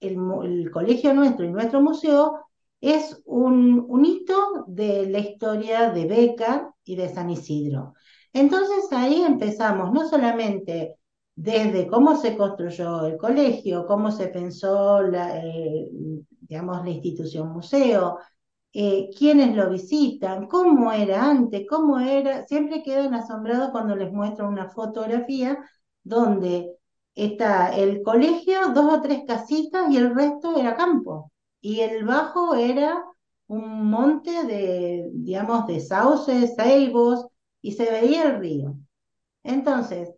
el, 0.00 0.70
colegio 0.70 1.12
nuestro 1.12 1.44
y 1.44 1.50
nuestro 1.50 1.82
museo 1.82 2.40
es 2.80 3.20
un, 3.26 4.04
hito 4.04 4.64
de 4.66 5.06
la 5.08 5.18
historia 5.18 5.90
de 5.90 6.06
Beca 6.06 6.74
y 6.84 6.96
de 6.96 7.08
San 7.08 7.30
Isidro. 7.30 7.94
Entonces 8.32 8.86
ahí 8.92 9.22
empezamos 9.22 9.92
no 9.92 10.08
solamente 10.08 10.96
desde 11.34 11.86
cómo 11.86 12.16
se 12.16 12.36
construyó 12.36 13.06
el 13.06 13.16
colegio, 13.16 13.86
cómo 13.86 14.10
se 14.10 14.28
pensó 14.28 15.02
la, 15.02 15.38
eh, 15.38 15.88
digamos, 16.40 16.84
la 16.84 16.90
institución 16.90 17.52
museo, 17.52 18.18
eh, 18.72 19.10
quiénes 19.16 19.56
lo 19.56 19.70
visitan, 19.70 20.46
cómo 20.46 20.92
era 20.92 21.24
antes, 21.30 21.66
cómo 21.68 21.98
era, 21.98 22.46
siempre 22.46 22.82
quedan 22.82 23.14
asombrados 23.14 23.70
cuando 23.70 23.96
les 23.96 24.12
muestro 24.12 24.48
una 24.48 24.68
fotografía 24.70 25.58
donde 26.02 26.76
está 27.14 27.74
el 27.76 28.02
colegio, 28.02 28.72
dos 28.74 28.92
o 28.94 29.00
tres 29.02 29.22
casitas 29.26 29.90
y 29.90 29.96
el 29.96 30.14
resto 30.14 30.56
era 30.56 30.76
campo. 30.76 31.29
Y 31.60 31.80
el 31.80 32.04
bajo 32.04 32.54
era 32.54 33.04
un 33.48 33.90
monte 33.90 34.44
de, 34.44 35.10
digamos, 35.12 35.66
de 35.66 35.80
sauces, 35.80 36.54
ceibos, 36.56 37.26
y 37.62 37.72
se 37.72 37.90
veía 37.90 38.24
el 38.24 38.40
río. 38.40 38.76
Entonces, 39.42 40.10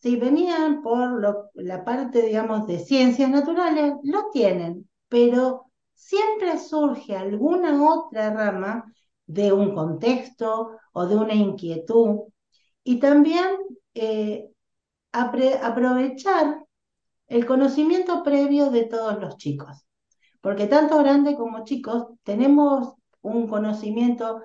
si 0.00 0.16
venían 0.16 0.82
por 0.82 1.50
la 1.54 1.84
parte, 1.84 2.22
digamos, 2.22 2.66
de 2.66 2.78
ciencias 2.78 3.30
naturales, 3.30 3.94
lo 4.02 4.30
tienen, 4.32 4.88
pero 5.08 5.66
siempre 5.94 6.58
surge 6.58 7.16
alguna 7.16 7.82
otra 7.92 8.32
rama 8.32 8.92
de 9.26 9.52
un 9.52 9.74
contexto 9.74 10.78
o 10.92 11.06
de 11.06 11.16
una 11.16 11.34
inquietud. 11.34 12.20
Y 12.82 12.98
también 12.98 13.58
eh, 13.94 14.50
aprovechar 15.12 16.64
el 17.28 17.46
conocimiento 17.46 18.22
previo 18.22 18.70
de 18.70 18.84
todos 18.84 19.20
los 19.20 19.36
chicos. 19.36 19.86
Porque 20.40 20.66
tanto 20.66 20.98
grandes 20.98 21.36
como 21.36 21.64
chicos 21.64 22.06
tenemos 22.22 22.94
un 23.22 23.46
conocimiento 23.48 24.42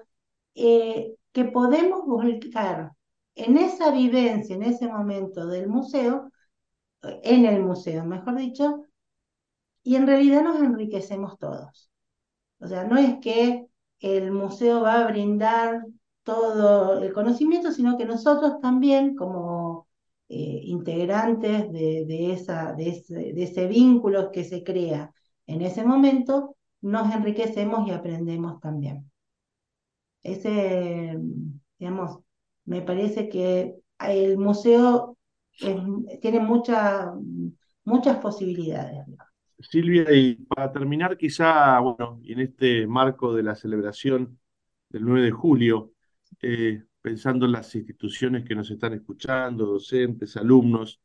eh, 0.55 1.15
que 1.31 1.45
podemos 1.45 2.05
buscar 2.05 2.91
en 3.35 3.57
esa 3.57 3.91
vivencia, 3.91 4.55
en 4.55 4.63
ese 4.63 4.87
momento 4.87 5.47
del 5.47 5.67
museo, 5.67 6.31
en 7.23 7.45
el 7.45 7.61
museo, 7.61 8.05
mejor 8.05 8.37
dicho, 8.37 8.83
y 9.83 9.95
en 9.95 10.07
realidad 10.07 10.43
nos 10.43 10.61
enriquecemos 10.61 11.37
todos. 11.37 11.89
O 12.59 12.67
sea, 12.67 12.85
no 12.85 12.97
es 12.97 13.19
que 13.19 13.67
el 13.99 14.31
museo 14.31 14.81
va 14.81 15.01
a 15.01 15.07
brindar 15.07 15.83
todo 16.23 17.01
el 17.03 17.13
conocimiento, 17.13 17.71
sino 17.71 17.97
que 17.97 18.05
nosotros 18.05 18.59
también, 18.61 19.15
como 19.15 19.87
eh, 20.29 20.61
integrantes 20.63 21.71
de, 21.71 22.31
esa, 22.33 22.73
de, 22.73 22.89
ese, 22.89 23.13
de 23.33 23.43
ese 23.43 23.67
vínculo 23.67 24.31
que 24.31 24.43
se 24.43 24.63
crea 24.63 25.13
en 25.47 25.61
ese 25.61 25.83
momento, 25.83 26.55
nos 26.81 27.13
enriquecemos 27.13 27.87
y 27.87 27.91
aprendemos 27.91 28.59
también. 28.59 29.09
Ese, 30.23 31.17
digamos, 31.79 32.19
me 32.65 32.81
parece 32.81 33.29
que 33.29 33.75
el 33.99 34.37
museo 34.37 35.17
tiene 36.21 36.39
muchas 36.39 38.17
posibilidades. 38.21 39.05
Silvia, 39.59 40.11
y 40.11 40.35
para 40.35 40.71
terminar, 40.71 41.17
quizá, 41.17 41.79
bueno, 41.79 42.19
en 42.23 42.39
este 42.39 42.85
marco 42.87 43.33
de 43.33 43.43
la 43.43 43.55
celebración 43.55 44.37
del 44.89 45.05
9 45.05 45.21
de 45.21 45.31
julio, 45.31 45.93
eh, 46.41 46.83
pensando 47.01 47.45
en 47.45 47.53
las 47.53 47.73
instituciones 47.75 48.43
que 48.43 48.55
nos 48.55 48.69
están 48.69 48.93
escuchando, 48.93 49.65
docentes, 49.65 50.35
alumnos, 50.37 50.99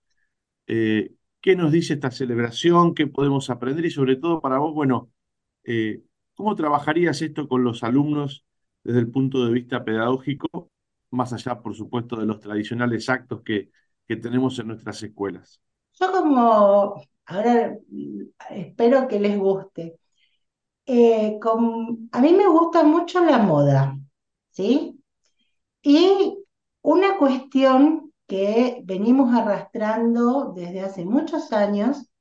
eh, 0.67 1.13
¿qué 1.41 1.57
nos 1.57 1.73
dice 1.73 1.95
esta 1.95 2.11
celebración? 2.11 2.95
¿Qué 2.95 3.07
podemos 3.07 3.51
aprender? 3.51 3.85
Y 3.87 3.91
sobre 3.91 4.17
todo 4.17 4.41
para 4.41 4.59
vos, 4.59 4.75
bueno, 4.75 5.11
eh, 5.65 6.03
¿cómo 6.35 6.55
trabajarías 6.57 7.23
esto 7.23 7.49
con 7.49 7.65
los 7.65 7.83
alumnos 7.85 8.45
desde 8.85 9.01
el 9.01 9.11
punto 9.11 9.45
de 9.45 9.53
vista 9.53 9.85
pedagógico, 9.85 10.71
más 11.11 11.33
allá, 11.33 11.61
por 11.61 11.75
supuesto, 11.75 12.17
de 12.17 12.27
los 12.27 12.41
tradicionales 12.41 13.09
actos 13.09 13.43
que, 13.43 13.71
que 14.07 14.17
tenemos 14.17 14.59
en 14.59 14.69
nuestras 14.69 15.03
escuelas? 15.03 15.61
Yo 15.99 16.13
como 16.13 17.03
Ahora 17.31 17.79
espero 18.51 19.07
que 19.07 19.21
les 19.21 19.39
guste. 19.39 20.01
Eh, 20.87 21.39
a 22.13 22.21
mí 22.21 22.33
me 22.33 22.49
gusta 22.49 22.83
mucho 22.83 23.25
la 23.25 23.39
moda, 23.39 23.97
¿sí? 24.51 25.01
Y 25.83 26.39
una 26.83 27.19
cuestión 27.19 28.10
que 28.31 28.81
venimos 28.85 29.35
arrastrando 29.35 30.53
desde 30.55 30.83
hace 30.83 31.05
muchos 31.05 31.53
años 31.53 32.13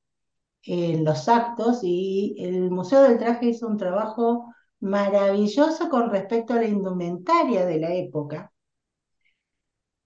en 0.64 1.06
los 1.06 1.30
actos 1.30 1.82
y 1.84 2.36
el 2.40 2.72
Museo 2.72 3.04
del 3.04 3.20
Traje 3.20 3.50
hizo 3.50 3.68
un 3.68 3.78
trabajo 3.78 4.52
maravilloso 4.80 5.88
con 5.88 6.10
respecto 6.10 6.54
a 6.54 6.58
la 6.58 6.66
indumentaria 6.66 7.64
de 7.64 7.80
la 7.80 7.94
época. 7.94 8.52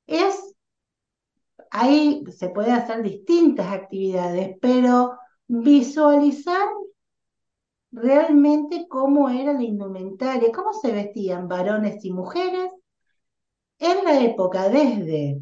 Es 0.05 0.55
ahí 1.71 2.21
se 2.37 2.49
puede 2.49 2.73
hacer 2.73 3.01
distintas 3.01 3.67
actividades, 3.71 4.57
pero 4.59 5.17
visualizar 5.47 6.67
realmente 7.93 8.87
cómo 8.89 9.29
era 9.29 9.53
la 9.53 9.63
indumentaria, 9.63 10.51
cómo 10.51 10.73
se 10.73 10.91
vestían 10.91 11.47
varones 11.47 12.03
y 12.03 12.11
mujeres 12.11 12.73
en 13.79 14.03
la 14.03 14.19
época 14.19 14.67
desde 14.67 15.41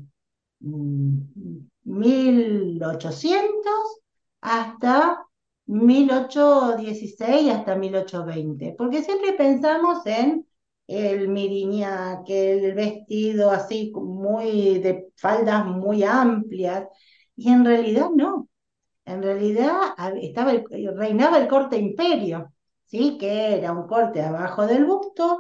1800 0.62 3.43
mm, 3.43 4.02
hasta 4.41 5.26
1816 5.65 7.54
hasta 7.54 7.76
1820, 7.76 8.76
porque 8.78 9.04
siempre 9.04 9.34
pensamos 9.34 10.06
en 10.06 10.45
el 10.88 11.28
miriña, 11.30 12.24
que 12.26 12.54
el 12.54 12.74
vestido 12.74 13.52
así 13.52 13.91
muy 13.95 14.80
de 14.80 15.10
faldas 15.15 15.65
muy 15.65 16.04
amplias, 16.04 16.88
y 17.36 17.50
en 17.50 17.65
realidad 17.65 18.10
no. 18.15 18.50
En 19.06 19.24
realidad 19.24 19.95
estaba 20.21 20.54
reinaba 20.95 21.39
el 21.39 21.47
corte 21.47 21.78
imperio, 21.78 22.54
¿sí? 22.86 23.17
que 23.17 23.58
era 23.58 23.71
un 23.71 23.88
corte 23.88 24.21
abajo 24.21 24.67
del 24.67 24.86
busto 24.86 25.39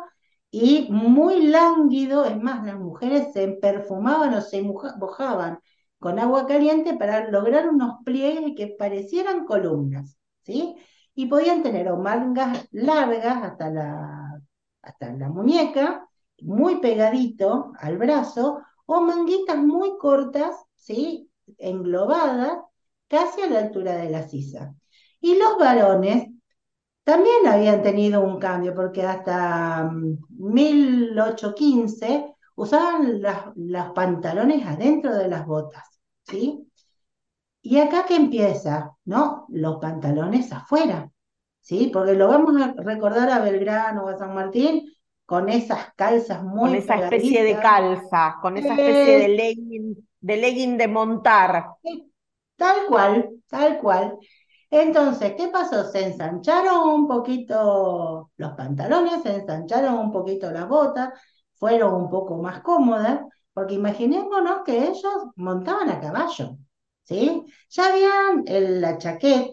y 0.51 0.87
muy 0.91 1.47
lánguido, 1.47 2.25
es 2.25 2.37
más, 2.41 2.65
las 2.65 2.77
mujeres 2.79 3.33
se 3.33 3.47
perfumaban 3.49 4.33
o 4.33 4.41
se 4.41 4.61
mojaban 4.61 5.59
con 5.99 6.19
agua 6.19 6.45
caliente 6.47 6.95
para 6.95 7.29
lograr 7.29 7.69
unos 7.69 7.97
pliegues 8.05 8.53
que 8.57 8.67
parecieran 8.67 9.45
columnas, 9.45 10.17
¿sí? 10.43 10.75
Y 11.15 11.27
podían 11.27 11.63
tener 11.63 11.89
o 11.89 11.97
mangas 11.97 12.67
largas 12.71 13.43
hasta 13.43 13.69
la 13.69 14.41
hasta 14.81 15.13
la 15.13 15.29
muñeca, 15.29 16.07
muy 16.41 16.79
pegadito 16.81 17.71
al 17.79 17.97
brazo, 17.97 18.61
o 18.85 19.01
manguitas 19.01 19.57
muy 19.57 19.97
cortas, 19.99 20.55
¿sí? 20.75 21.29
englobadas, 21.57 22.57
casi 23.07 23.41
a 23.41 23.49
la 23.49 23.59
altura 23.59 23.95
de 23.97 24.09
la 24.09 24.27
sisa. 24.27 24.75
Y 25.19 25.37
los 25.37 25.57
varones 25.59 26.29
también 27.03 27.47
habían 27.47 27.81
tenido 27.81 28.21
un 28.21 28.39
cambio, 28.39 28.73
porque 28.75 29.03
hasta 29.03 29.89
1815 30.29 32.19
mm, 32.19 32.31
usaban 32.55 33.21
los 33.55 33.89
pantalones 33.91 34.65
adentro 34.65 35.15
de 35.15 35.27
las 35.27 35.45
botas, 35.45 35.83
¿sí? 36.23 36.67
Y 37.61 37.79
acá 37.79 38.05
que 38.05 38.15
empieza, 38.15 38.95
¿no? 39.05 39.45
Los 39.49 39.77
pantalones 39.77 40.51
afuera. 40.51 41.11
¿sí? 41.61 41.89
Porque 41.93 42.13
lo 42.13 42.27
vamos 42.27 42.61
a 42.61 42.73
recordar 42.81 43.29
a 43.29 43.39
Belgrano 43.39 44.03
o 44.03 44.09
a 44.09 44.17
San 44.17 44.33
Martín 44.33 44.91
con 45.25 45.47
esas 45.47 45.93
calzas 45.95 46.43
muy 46.43 46.71
Con 46.71 46.75
esa 46.75 46.95
especie 46.95 47.43
de 47.43 47.59
calza, 47.59 48.37
con 48.41 48.57
esa 48.57 48.73
especie 48.73 49.19
de 49.19 49.27
legging, 49.29 50.07
de 50.19 50.37
legging 50.37 50.77
de 50.77 50.87
montar. 50.87 51.65
Tal 52.57 52.85
cual, 52.87 53.29
tal 53.47 53.79
cual. 53.79 54.17
Entonces, 54.71 55.33
¿qué 55.37 55.49
pasó? 55.49 55.83
Se 55.91 56.05
ensancharon 56.07 56.89
un 56.89 57.07
poquito 57.07 58.31
los 58.37 58.53
pantalones, 58.53 59.21
se 59.23 59.35
ensancharon 59.35 59.95
un 59.99 60.11
poquito 60.11 60.49
las 60.51 60.67
botas, 60.69 61.09
fueron 61.55 61.93
un 61.95 62.09
poco 62.09 62.37
más 62.41 62.61
cómodas, 62.61 63.21
porque 63.53 63.75
imaginémonos 63.75 64.61
que 64.65 64.85
ellos 64.87 65.13
montaban 65.35 65.89
a 65.89 65.99
caballo, 65.99 66.57
¿sí? 67.03 67.43
Ya 67.69 67.87
habían 67.89 68.45
la 68.81 68.97
chaqueta, 68.97 69.51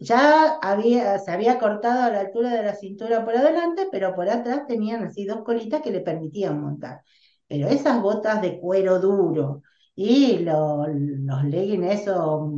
ya 0.00 0.58
había, 0.60 1.18
se 1.20 1.30
había 1.30 1.58
cortado 1.60 2.02
a 2.04 2.10
la 2.10 2.20
altura 2.20 2.50
de 2.50 2.62
la 2.64 2.74
cintura 2.74 3.24
por 3.24 3.36
adelante, 3.36 3.88
pero 3.92 4.14
por 4.16 4.28
atrás 4.28 4.66
tenían 4.66 5.04
así 5.04 5.24
dos 5.26 5.42
colitas 5.44 5.80
que 5.82 5.90
le 5.92 6.00
permitían 6.00 6.60
montar. 6.60 7.02
Pero 7.48 7.68
esas 7.68 8.02
botas 8.02 8.42
de 8.42 8.58
cuero 8.60 8.98
duro 9.00 9.62
y 9.94 10.38
los 10.40 11.44
leggings, 11.44 12.00
eso 12.02 12.52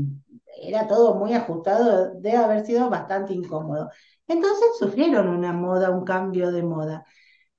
era 0.62 0.86
todo 0.88 1.14
muy 1.14 1.32
ajustado, 1.34 2.14
debe 2.20 2.36
haber 2.38 2.66
sido 2.66 2.90
bastante 2.90 3.32
incómodo. 3.34 3.90
Entonces 4.26 4.66
sufrieron 4.78 5.28
una 5.28 5.52
moda, 5.52 5.90
un 5.90 6.04
cambio 6.04 6.52
de 6.52 6.62
moda. 6.62 7.04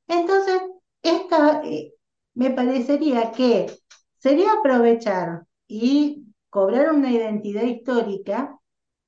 Entonces, 0.07 0.61
esta, 1.01 1.61
eh, 1.63 1.93
me 2.33 2.51
parecería 2.51 3.31
que 3.31 3.67
sería 4.19 4.53
aprovechar 4.53 5.45
y 5.67 6.25
cobrar 6.49 6.91
una 6.93 7.11
identidad 7.11 7.63
histórica, 7.63 8.57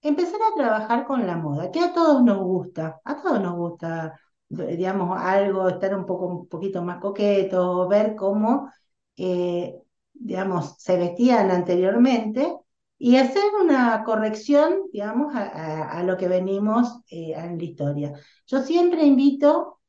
empezar 0.01 0.39
a 0.41 0.55
trabajar 0.55 1.05
con 1.05 1.25
la 1.27 1.37
moda, 1.37 1.71
que 1.71 1.79
a 1.81 1.93
todos 1.93 2.23
nos 2.23 2.39
gusta, 2.39 3.01
a 3.03 3.21
todos 3.21 3.41
nos 3.41 3.55
gusta, 3.55 4.19
digamos, 4.49 5.17
algo, 5.19 5.67
estar 5.69 5.95
un 5.95 6.05
poco, 6.05 6.27
un 6.27 6.47
poquito 6.47 6.81
más 6.83 6.99
coqueto, 6.99 7.87
ver 7.87 8.15
cómo, 8.15 8.71
eh, 9.17 9.75
digamos, 10.13 10.75
se 10.79 10.97
vestían 10.97 11.51
anteriormente 11.51 12.55
y 13.03 13.17
hacer 13.17 13.43
una 13.59 14.03
corrección, 14.03 14.83
digamos, 14.93 15.33
a, 15.35 16.03
lo 16.03 16.17
que 16.17 16.27
venimos 16.27 17.01
eh, 17.09 17.33
en 17.35 17.57
la 17.57 17.63
historia. 17.63 18.13
Yo 18.45 18.61
siempre 18.61 19.03
invito, 19.03 19.79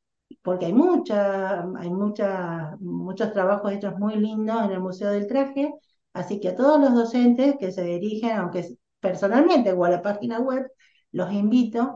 porque 0.41 0.65
hay, 0.65 0.73
mucha, 0.73 1.61
hay 1.77 1.91
mucha, 1.91 2.75
muchos 2.79 3.31
trabajos 3.31 3.71
hechos 3.71 3.99
muy 3.99 4.15
lindos 4.15 4.65
en 4.65 4.71
el 4.71 4.79
Museo 4.79 5.11
del 5.11 5.27
Traje, 5.27 5.71
así 6.13 6.39
que 6.39 6.49
a 6.49 6.55
todos 6.55 6.79
los 6.79 6.95
docentes 6.95 7.55
que 7.59 7.71
se 7.71 7.83
dirigen, 7.83 8.31
aunque 8.31 8.77
personalmente 8.99 9.73
o 9.73 9.85
a 9.85 9.91
la 9.91 10.01
página 10.01 10.39
web, 10.39 10.71
los 11.11 11.31
invito. 11.31 11.95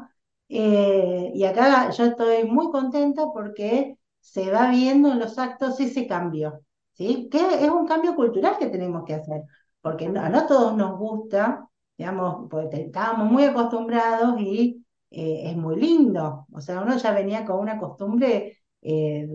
Eh, 0.49 1.31
y 1.33 1.43
acá 1.45 1.89
yo 1.89 2.05
estoy 2.05 2.43
muy 2.45 2.69
contenta 2.71 3.23
porque 3.33 3.97
se 4.19 4.51
va 4.51 4.69
viendo 4.69 5.11
en 5.11 5.19
los 5.19 5.39
actos 5.39 5.79
ese 5.79 6.05
cambio, 6.05 6.61
¿sí? 6.93 7.27
Que 7.31 7.39
es 7.65 7.71
un 7.71 7.87
cambio 7.87 8.15
cultural 8.15 8.57
que 8.59 8.67
tenemos 8.67 9.03
que 9.03 9.15
hacer 9.15 9.41
porque 9.81 10.09
no, 10.09 10.21
a 10.21 10.47
todos 10.47 10.75
nos 10.75 10.97
gusta, 10.97 11.67
digamos, 11.97 12.47
porque 12.49 12.81
estábamos 12.81 13.31
muy 13.31 13.43
acostumbrados 13.43 14.39
y 14.39 14.83
eh, 15.09 15.43
es 15.45 15.57
muy 15.57 15.79
lindo. 15.79 16.45
O 16.51 16.61
sea, 16.61 16.81
uno 16.81 16.97
ya 16.97 17.11
venía 17.11 17.45
con 17.45 17.59
una 17.59 17.77
costumbre, 17.77 18.59
eh, 18.81 19.27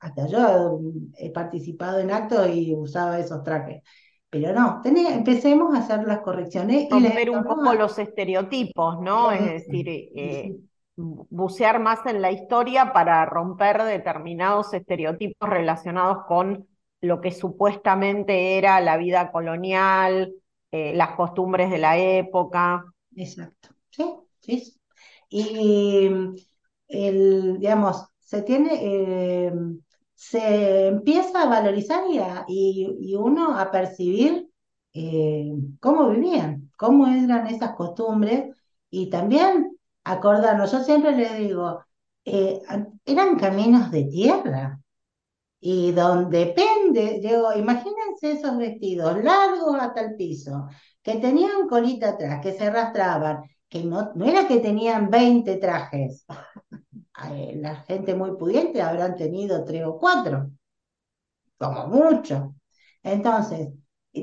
hasta 0.00 0.26
yo 0.26 0.80
he 1.16 1.30
participado 1.30 1.98
en 1.98 2.10
actos 2.10 2.48
y 2.54 2.74
usaba 2.74 3.18
esos 3.18 3.42
trajes. 3.42 3.82
Pero 4.28 4.52
no, 4.52 4.82
empecemos 4.84 5.74
a 5.74 5.78
hacer 5.78 6.04
las 6.06 6.20
correcciones. 6.20 6.88
Romper 6.90 7.30
un 7.30 7.44
poco 7.44 7.72
los 7.72 7.98
estereotipos, 7.98 9.00
¿no? 9.00 9.30
Es 9.30 9.44
decir, 9.44 9.88
eh, 9.88 10.56
bucear 10.96 11.80
más 11.80 12.04
en 12.06 12.20
la 12.20 12.32
historia 12.32 12.92
para 12.92 13.24
romper 13.26 13.82
determinados 13.84 14.74
estereotipos 14.74 15.48
relacionados 15.48 16.24
con 16.26 16.66
lo 17.04 17.20
que 17.20 17.30
supuestamente 17.30 18.58
era 18.58 18.80
la 18.80 18.96
vida 18.96 19.30
colonial, 19.30 20.34
eh, 20.70 20.92
las 20.94 21.10
costumbres 21.16 21.70
de 21.70 21.78
la 21.78 21.98
época. 21.98 22.84
Exacto, 23.14 23.68
sí, 23.90 24.04
sí. 24.40 24.74
Y 25.28 26.10
el, 26.88 27.58
digamos, 27.58 28.06
se 28.20 28.42
tiene, 28.42 28.70
eh, 28.82 29.52
se 30.14 30.86
empieza 30.88 31.42
a 31.42 31.48
valorizar 31.48 32.04
y, 32.48 32.88
y, 33.00 33.14
uno 33.14 33.58
a 33.58 33.70
percibir 33.70 34.48
eh, 34.92 35.52
cómo 35.80 36.10
vivían, 36.10 36.70
cómo 36.76 37.06
eran 37.06 37.46
esas 37.48 37.74
costumbres 37.74 38.56
y 38.90 39.10
también 39.10 39.76
acordarnos, 40.04 40.70
yo 40.72 40.82
siempre 40.84 41.16
les 41.16 41.38
digo, 41.38 41.84
eran 42.24 43.36
caminos 43.38 43.90
de 43.90 44.04
tierra, 44.04 44.80
y 45.66 45.92
donde 45.92 46.44
depende, 46.44 47.20
digo, 47.22 47.50
imagínense 47.54 48.32
esos 48.32 48.58
vestidos 48.58 49.16
largos 49.24 49.74
hasta 49.80 50.02
el 50.02 50.14
piso, 50.14 50.68
que 51.02 51.16
tenían 51.16 51.66
colita 51.68 52.10
atrás, 52.10 52.42
que 52.42 52.52
se 52.52 52.66
arrastraban, 52.66 53.44
que 53.66 53.82
no, 53.82 54.12
no 54.14 54.26
era 54.26 54.46
que 54.46 54.60
tenían 54.60 55.08
20 55.08 55.56
trajes. 55.56 56.26
La 57.54 57.76
gente 57.76 58.14
muy 58.14 58.36
pudiente 58.36 58.82
habrán 58.82 59.16
tenido 59.16 59.64
tres 59.64 59.86
o 59.86 59.98
cuatro, 59.98 60.50
como 61.58 61.86
mucho. 61.88 62.54
Entonces, 63.02 63.68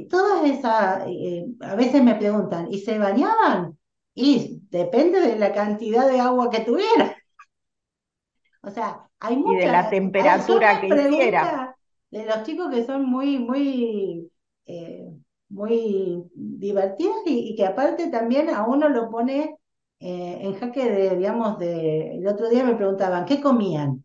todas 0.10 0.46
esas, 0.50 1.04
a 1.62 1.76
veces 1.76 2.04
me 2.04 2.16
preguntan, 2.16 2.68
¿y 2.72 2.80
se 2.80 2.98
bañaban? 2.98 3.78
Y 4.14 4.62
depende 4.70 5.22
de 5.22 5.38
la 5.38 5.54
cantidad 5.54 6.08
de 6.08 6.20
agua 6.20 6.50
que 6.50 6.62
tuvieran. 6.62 7.12
O 8.64 8.70
sea, 8.72 9.11
hay 9.22 9.44
y 9.48 9.56
de 9.56 9.68
la 9.68 9.90
temperatura 9.90 10.82
que 10.82 10.88
hiciera. 10.88 11.78
De 12.10 12.26
los 12.26 12.44
chicos 12.44 12.70
que 12.72 12.84
son 12.84 13.06
muy, 13.06 13.38
muy, 13.38 14.30
eh, 14.66 15.10
muy 15.50 16.24
divertidos 16.34 17.22
y, 17.26 17.56
que 17.56 17.66
aparte 17.66 18.08
también 18.08 18.50
a 18.50 18.66
uno 18.66 18.90
lo 18.90 19.10
pone 19.10 19.56
eh, 20.00 20.40
en 20.42 20.54
jaque 20.56 20.90
de, 20.90 21.16
digamos, 21.16 21.58
de, 21.60 22.18
el 22.18 22.28
otro 22.28 22.50
día 22.50 22.66
me 22.66 22.76
preguntaban, 22.76 23.26
¿qué 23.26 23.40
comían? 23.40 24.04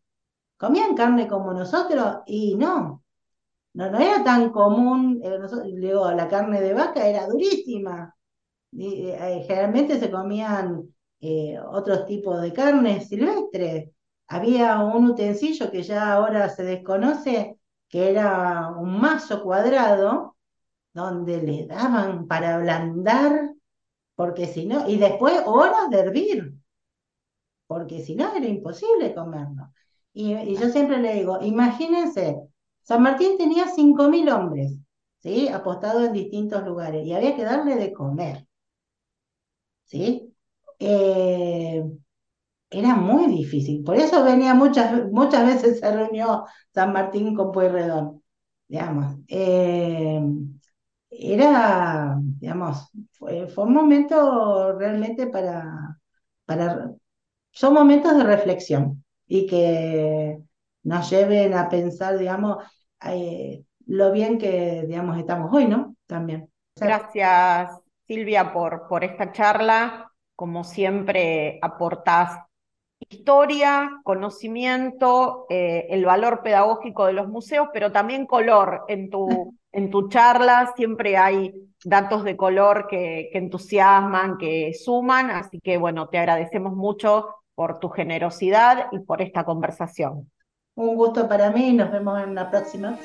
¿Comían 0.59 0.95
carne 0.95 1.27
como 1.27 1.53
nosotros? 1.53 2.19
Y 2.27 2.55
no, 2.55 3.03
no, 3.73 3.91
no 3.91 3.99
era 3.99 4.23
tan 4.23 4.51
común, 4.51 5.21
eh, 5.25 5.39
digo, 5.75 6.11
la 6.13 6.29
carne 6.29 6.61
de 6.61 6.75
vaca 6.75 7.09
era 7.09 7.27
durísima. 7.27 8.15
generalmente 8.71 9.99
se 9.99 10.11
comían 10.11 10.95
otros 11.71 12.07
tipos 12.07 12.41
de 12.43 12.53
carnes 12.53 13.09
silvestres 13.09 13.96
había 14.29 14.81
un 14.81 15.11
utensilio 15.11 15.71
que 15.71 15.83
ya 15.83 16.13
ahora 16.13 16.49
se 16.49 16.65
desconoce, 16.65 17.59
que 17.89 18.11
era 18.11 18.71
un 18.71 19.01
mazo 19.01 19.43
cuadrado, 19.43 20.37
donde 20.93 21.43
le 21.43 21.67
daban 21.67 22.27
para 22.27 22.57
ablandar, 22.57 23.55
porque 24.15 24.47
si 24.47 24.67
no, 24.67 24.89
y 24.89 24.97
después 24.97 25.43
horas 25.47 25.91
de 25.91 25.99
hervir, 25.99 26.55
porque 27.67 28.03
si 28.03 28.15
no 28.15 28.35
era 28.35 28.47
imposible 28.47 29.15
comerlo. 29.15 29.71
Y, 30.13 30.55
yo 30.57 30.71
siempre 30.71 30.99
le 30.99 31.15
digo, 31.15 31.39
imagínense, 31.43 32.41
San 32.83 33.03
Martín 33.03 33.37
tenía 33.37 33.69
5.000 33.69 34.29
hombres, 34.31 34.79
¿sí? 35.19 35.49
Apostados 35.49 36.05
en 36.05 36.13
distintos 36.15 36.65
lugares, 36.65 37.07
y 37.07 37.13
había 37.13 37.37
que 37.37 37.45
darle 37.45 37.77
de 37.77 37.93
comer, 37.93 38.47
¿sí? 39.85 40.35
Eh, 40.79 41.85
era 42.71 42.95
muy 42.95 43.27
difícil. 43.27 43.83
Por 43.85 43.97
eso 43.97 44.25
venía 44.25 44.55
muchas, 44.55 45.11
muchas 45.11 45.47
veces 45.47 45.81
se 45.81 45.93
reunió 45.95 46.45
San 46.75 46.93
Martín 46.93 47.35
con 47.35 47.53
Pueyrredón, 47.53 48.23
digamos. 48.69 49.17
Eh, 49.29 50.21
era, 51.11 52.17
digamos, 52.19 52.91
fue, 53.13 53.49
un 53.57 53.73
momento 53.73 54.77
realmente 54.79 55.27
para, 55.29 55.99
para, 56.45 56.93
son 57.53 57.75
momentos 57.75 58.17
de 58.17 58.25
reflexión 58.25 59.05
y 59.27 59.47
que 59.47 60.39
nos 60.83 61.11
lleven 61.11 61.55
a 61.55 61.69
pensar, 61.69 62.19
digamos, 62.19 62.59
eh, 63.05 63.65
lo 63.87 64.13
bien 64.13 64.39
que, 64.39 64.85
digamos, 64.87 65.19
estamos 65.19 65.53
hoy, 65.53 65.67
¿no? 65.67 65.97
También. 66.07 66.51
Gracias, 66.77 67.81
Silvia, 68.07 68.53
por, 68.53 68.87
por 68.89 69.05
esta 69.05 69.33
charla. 69.33 70.13
Como 70.35 70.65
siempre, 70.65 71.59
aportás 71.63 72.39
historia, 72.99 74.01
conocimiento, 74.03 75.47
eh, 75.49 75.87
el 75.91 76.05
valor 76.05 76.43
pedagógico 76.43 77.07
de 77.07 77.13
los 77.13 77.29
museos, 77.29 77.69
pero 77.73 77.93
también 77.93 78.27
color 78.27 78.85
en 78.89 79.11
tu, 79.11 79.55
en 79.73 79.91
tu 79.91 80.09
charla. 80.09 80.73
Siempre 80.77 81.17
hay 81.17 81.55
datos 81.85 82.25
de 82.25 82.37
color 82.37 82.87
que, 82.89 83.29
que 83.33 83.39
entusiasman, 83.39 84.39
que 84.39 84.73
suman, 84.75 85.31
así 85.31 85.61
que 85.61 85.79
bueno, 85.79 86.09
te 86.09 86.19
agradecemos 86.19 86.75
mucho 86.75 87.29
por 87.55 87.79
tu 87.79 87.89
generosidad 87.89 88.89
y 88.93 88.99
por 89.01 89.23
esta 89.23 89.45
conversación. 89.45 90.31
Un 90.75 90.95
gusto 90.95 91.27
para 91.27 91.51
mí 91.51 91.73
nos 91.73 91.91
vemos 91.91 92.23
en 92.23 92.35
la 92.35 92.51
próxima. 92.51 92.99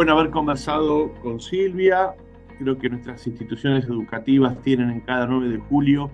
Bueno 0.00 0.14
haber 0.14 0.30
conversado 0.30 1.12
con 1.22 1.40
Silvia. 1.40 2.14
Creo 2.58 2.78
que 2.78 2.88
nuestras 2.88 3.26
instituciones 3.26 3.84
educativas 3.84 4.58
tienen 4.62 4.88
en 4.88 5.00
cada 5.00 5.26
9 5.26 5.50
de 5.50 5.58
julio 5.58 6.10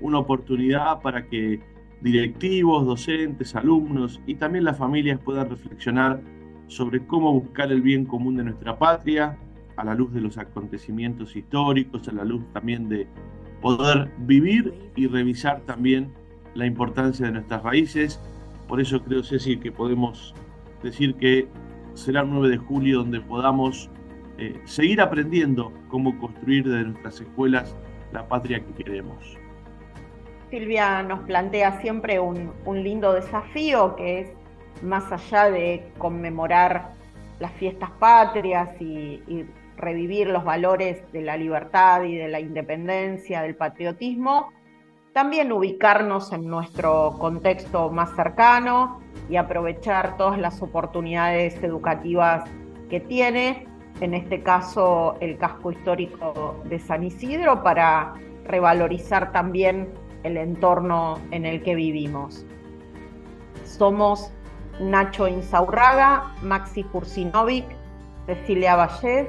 una 0.00 0.20
oportunidad 0.20 1.00
para 1.00 1.26
que 1.26 1.58
directivos, 2.00 2.86
docentes, 2.86 3.56
alumnos 3.56 4.20
y 4.28 4.36
también 4.36 4.62
las 4.62 4.78
familias 4.78 5.18
puedan 5.18 5.50
reflexionar 5.50 6.20
sobre 6.68 7.04
cómo 7.04 7.32
buscar 7.32 7.72
el 7.72 7.82
bien 7.82 8.04
común 8.04 8.36
de 8.36 8.44
nuestra 8.44 8.78
patria 8.78 9.36
a 9.76 9.84
la 9.84 9.96
luz 9.96 10.14
de 10.14 10.20
los 10.20 10.38
acontecimientos 10.38 11.34
históricos, 11.34 12.06
a 12.06 12.12
la 12.12 12.24
luz 12.24 12.44
también 12.52 12.88
de 12.88 13.08
poder 13.60 14.08
vivir 14.18 14.72
y 14.94 15.08
revisar 15.08 15.62
también 15.62 16.12
la 16.54 16.64
importancia 16.64 17.26
de 17.26 17.32
nuestras 17.32 17.60
raíces. 17.64 18.20
Por 18.68 18.80
eso 18.80 19.02
creo, 19.02 19.24
Ceci, 19.24 19.56
que 19.56 19.72
podemos 19.72 20.32
decir 20.80 21.16
que 21.16 21.48
será 21.96 22.20
el 22.20 22.30
9 22.30 22.50
de 22.50 22.58
julio 22.58 22.98
donde 22.98 23.20
podamos 23.20 23.90
eh, 24.38 24.60
seguir 24.64 25.00
aprendiendo 25.00 25.72
cómo 25.88 26.18
construir 26.18 26.64
desde 26.64 26.84
nuestras 26.84 27.20
escuelas 27.20 27.74
la 28.12 28.28
patria 28.28 28.60
que 28.60 28.84
queremos. 28.84 29.36
Silvia 30.50 31.02
nos 31.02 31.20
plantea 31.20 31.80
siempre 31.80 32.20
un, 32.20 32.52
lindo 32.66 33.12
desafío 33.14 33.96
que 33.96 34.20
es 34.20 34.30
más 34.82 35.10
allá 35.10 35.50
de 35.50 35.90
conmemorar 35.98 36.92
las 37.40 37.52
fiestas 37.52 37.90
patrias 37.98 38.70
y, 38.80 39.22
y 39.26 39.46
revivir 39.76 40.28
los 40.28 40.44
valores 40.44 41.00
de 41.12 41.22
la 41.22 41.36
libertad 41.36 42.02
y 42.04 42.16
de 42.16 42.28
la 42.28 42.40
independencia, 42.40 43.42
del 43.42 43.56
patriotismo, 43.56 44.52
también 45.16 45.50
ubicarnos 45.50 46.30
en 46.34 46.46
nuestro 46.46 47.16
contexto 47.18 47.88
más 47.88 48.14
cercano 48.14 49.00
y 49.30 49.36
aprovechar 49.36 50.18
todas 50.18 50.38
las 50.38 50.60
oportunidades 50.60 51.54
educativas 51.64 52.44
que 52.90 53.00
tiene, 53.00 53.66
en 54.02 54.12
este 54.12 54.42
caso 54.42 55.16
el 55.20 55.38
casco 55.38 55.72
histórico 55.72 56.60
de 56.64 56.78
San 56.78 57.02
Isidro, 57.02 57.62
para 57.62 58.12
revalorizar 58.44 59.32
también 59.32 59.88
el 60.22 60.36
entorno 60.36 61.18
en 61.30 61.46
el 61.46 61.62
que 61.62 61.74
vivimos. 61.74 62.44
Somos 63.64 64.30
Nacho 64.80 65.28
Insaurraga, 65.28 66.34
Maxi 66.42 66.84
Kursinovic, 66.84 67.64
Cecilia 68.26 68.76
Vallés 68.76 69.28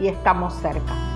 y 0.00 0.08
estamos 0.08 0.54
cerca. 0.54 1.15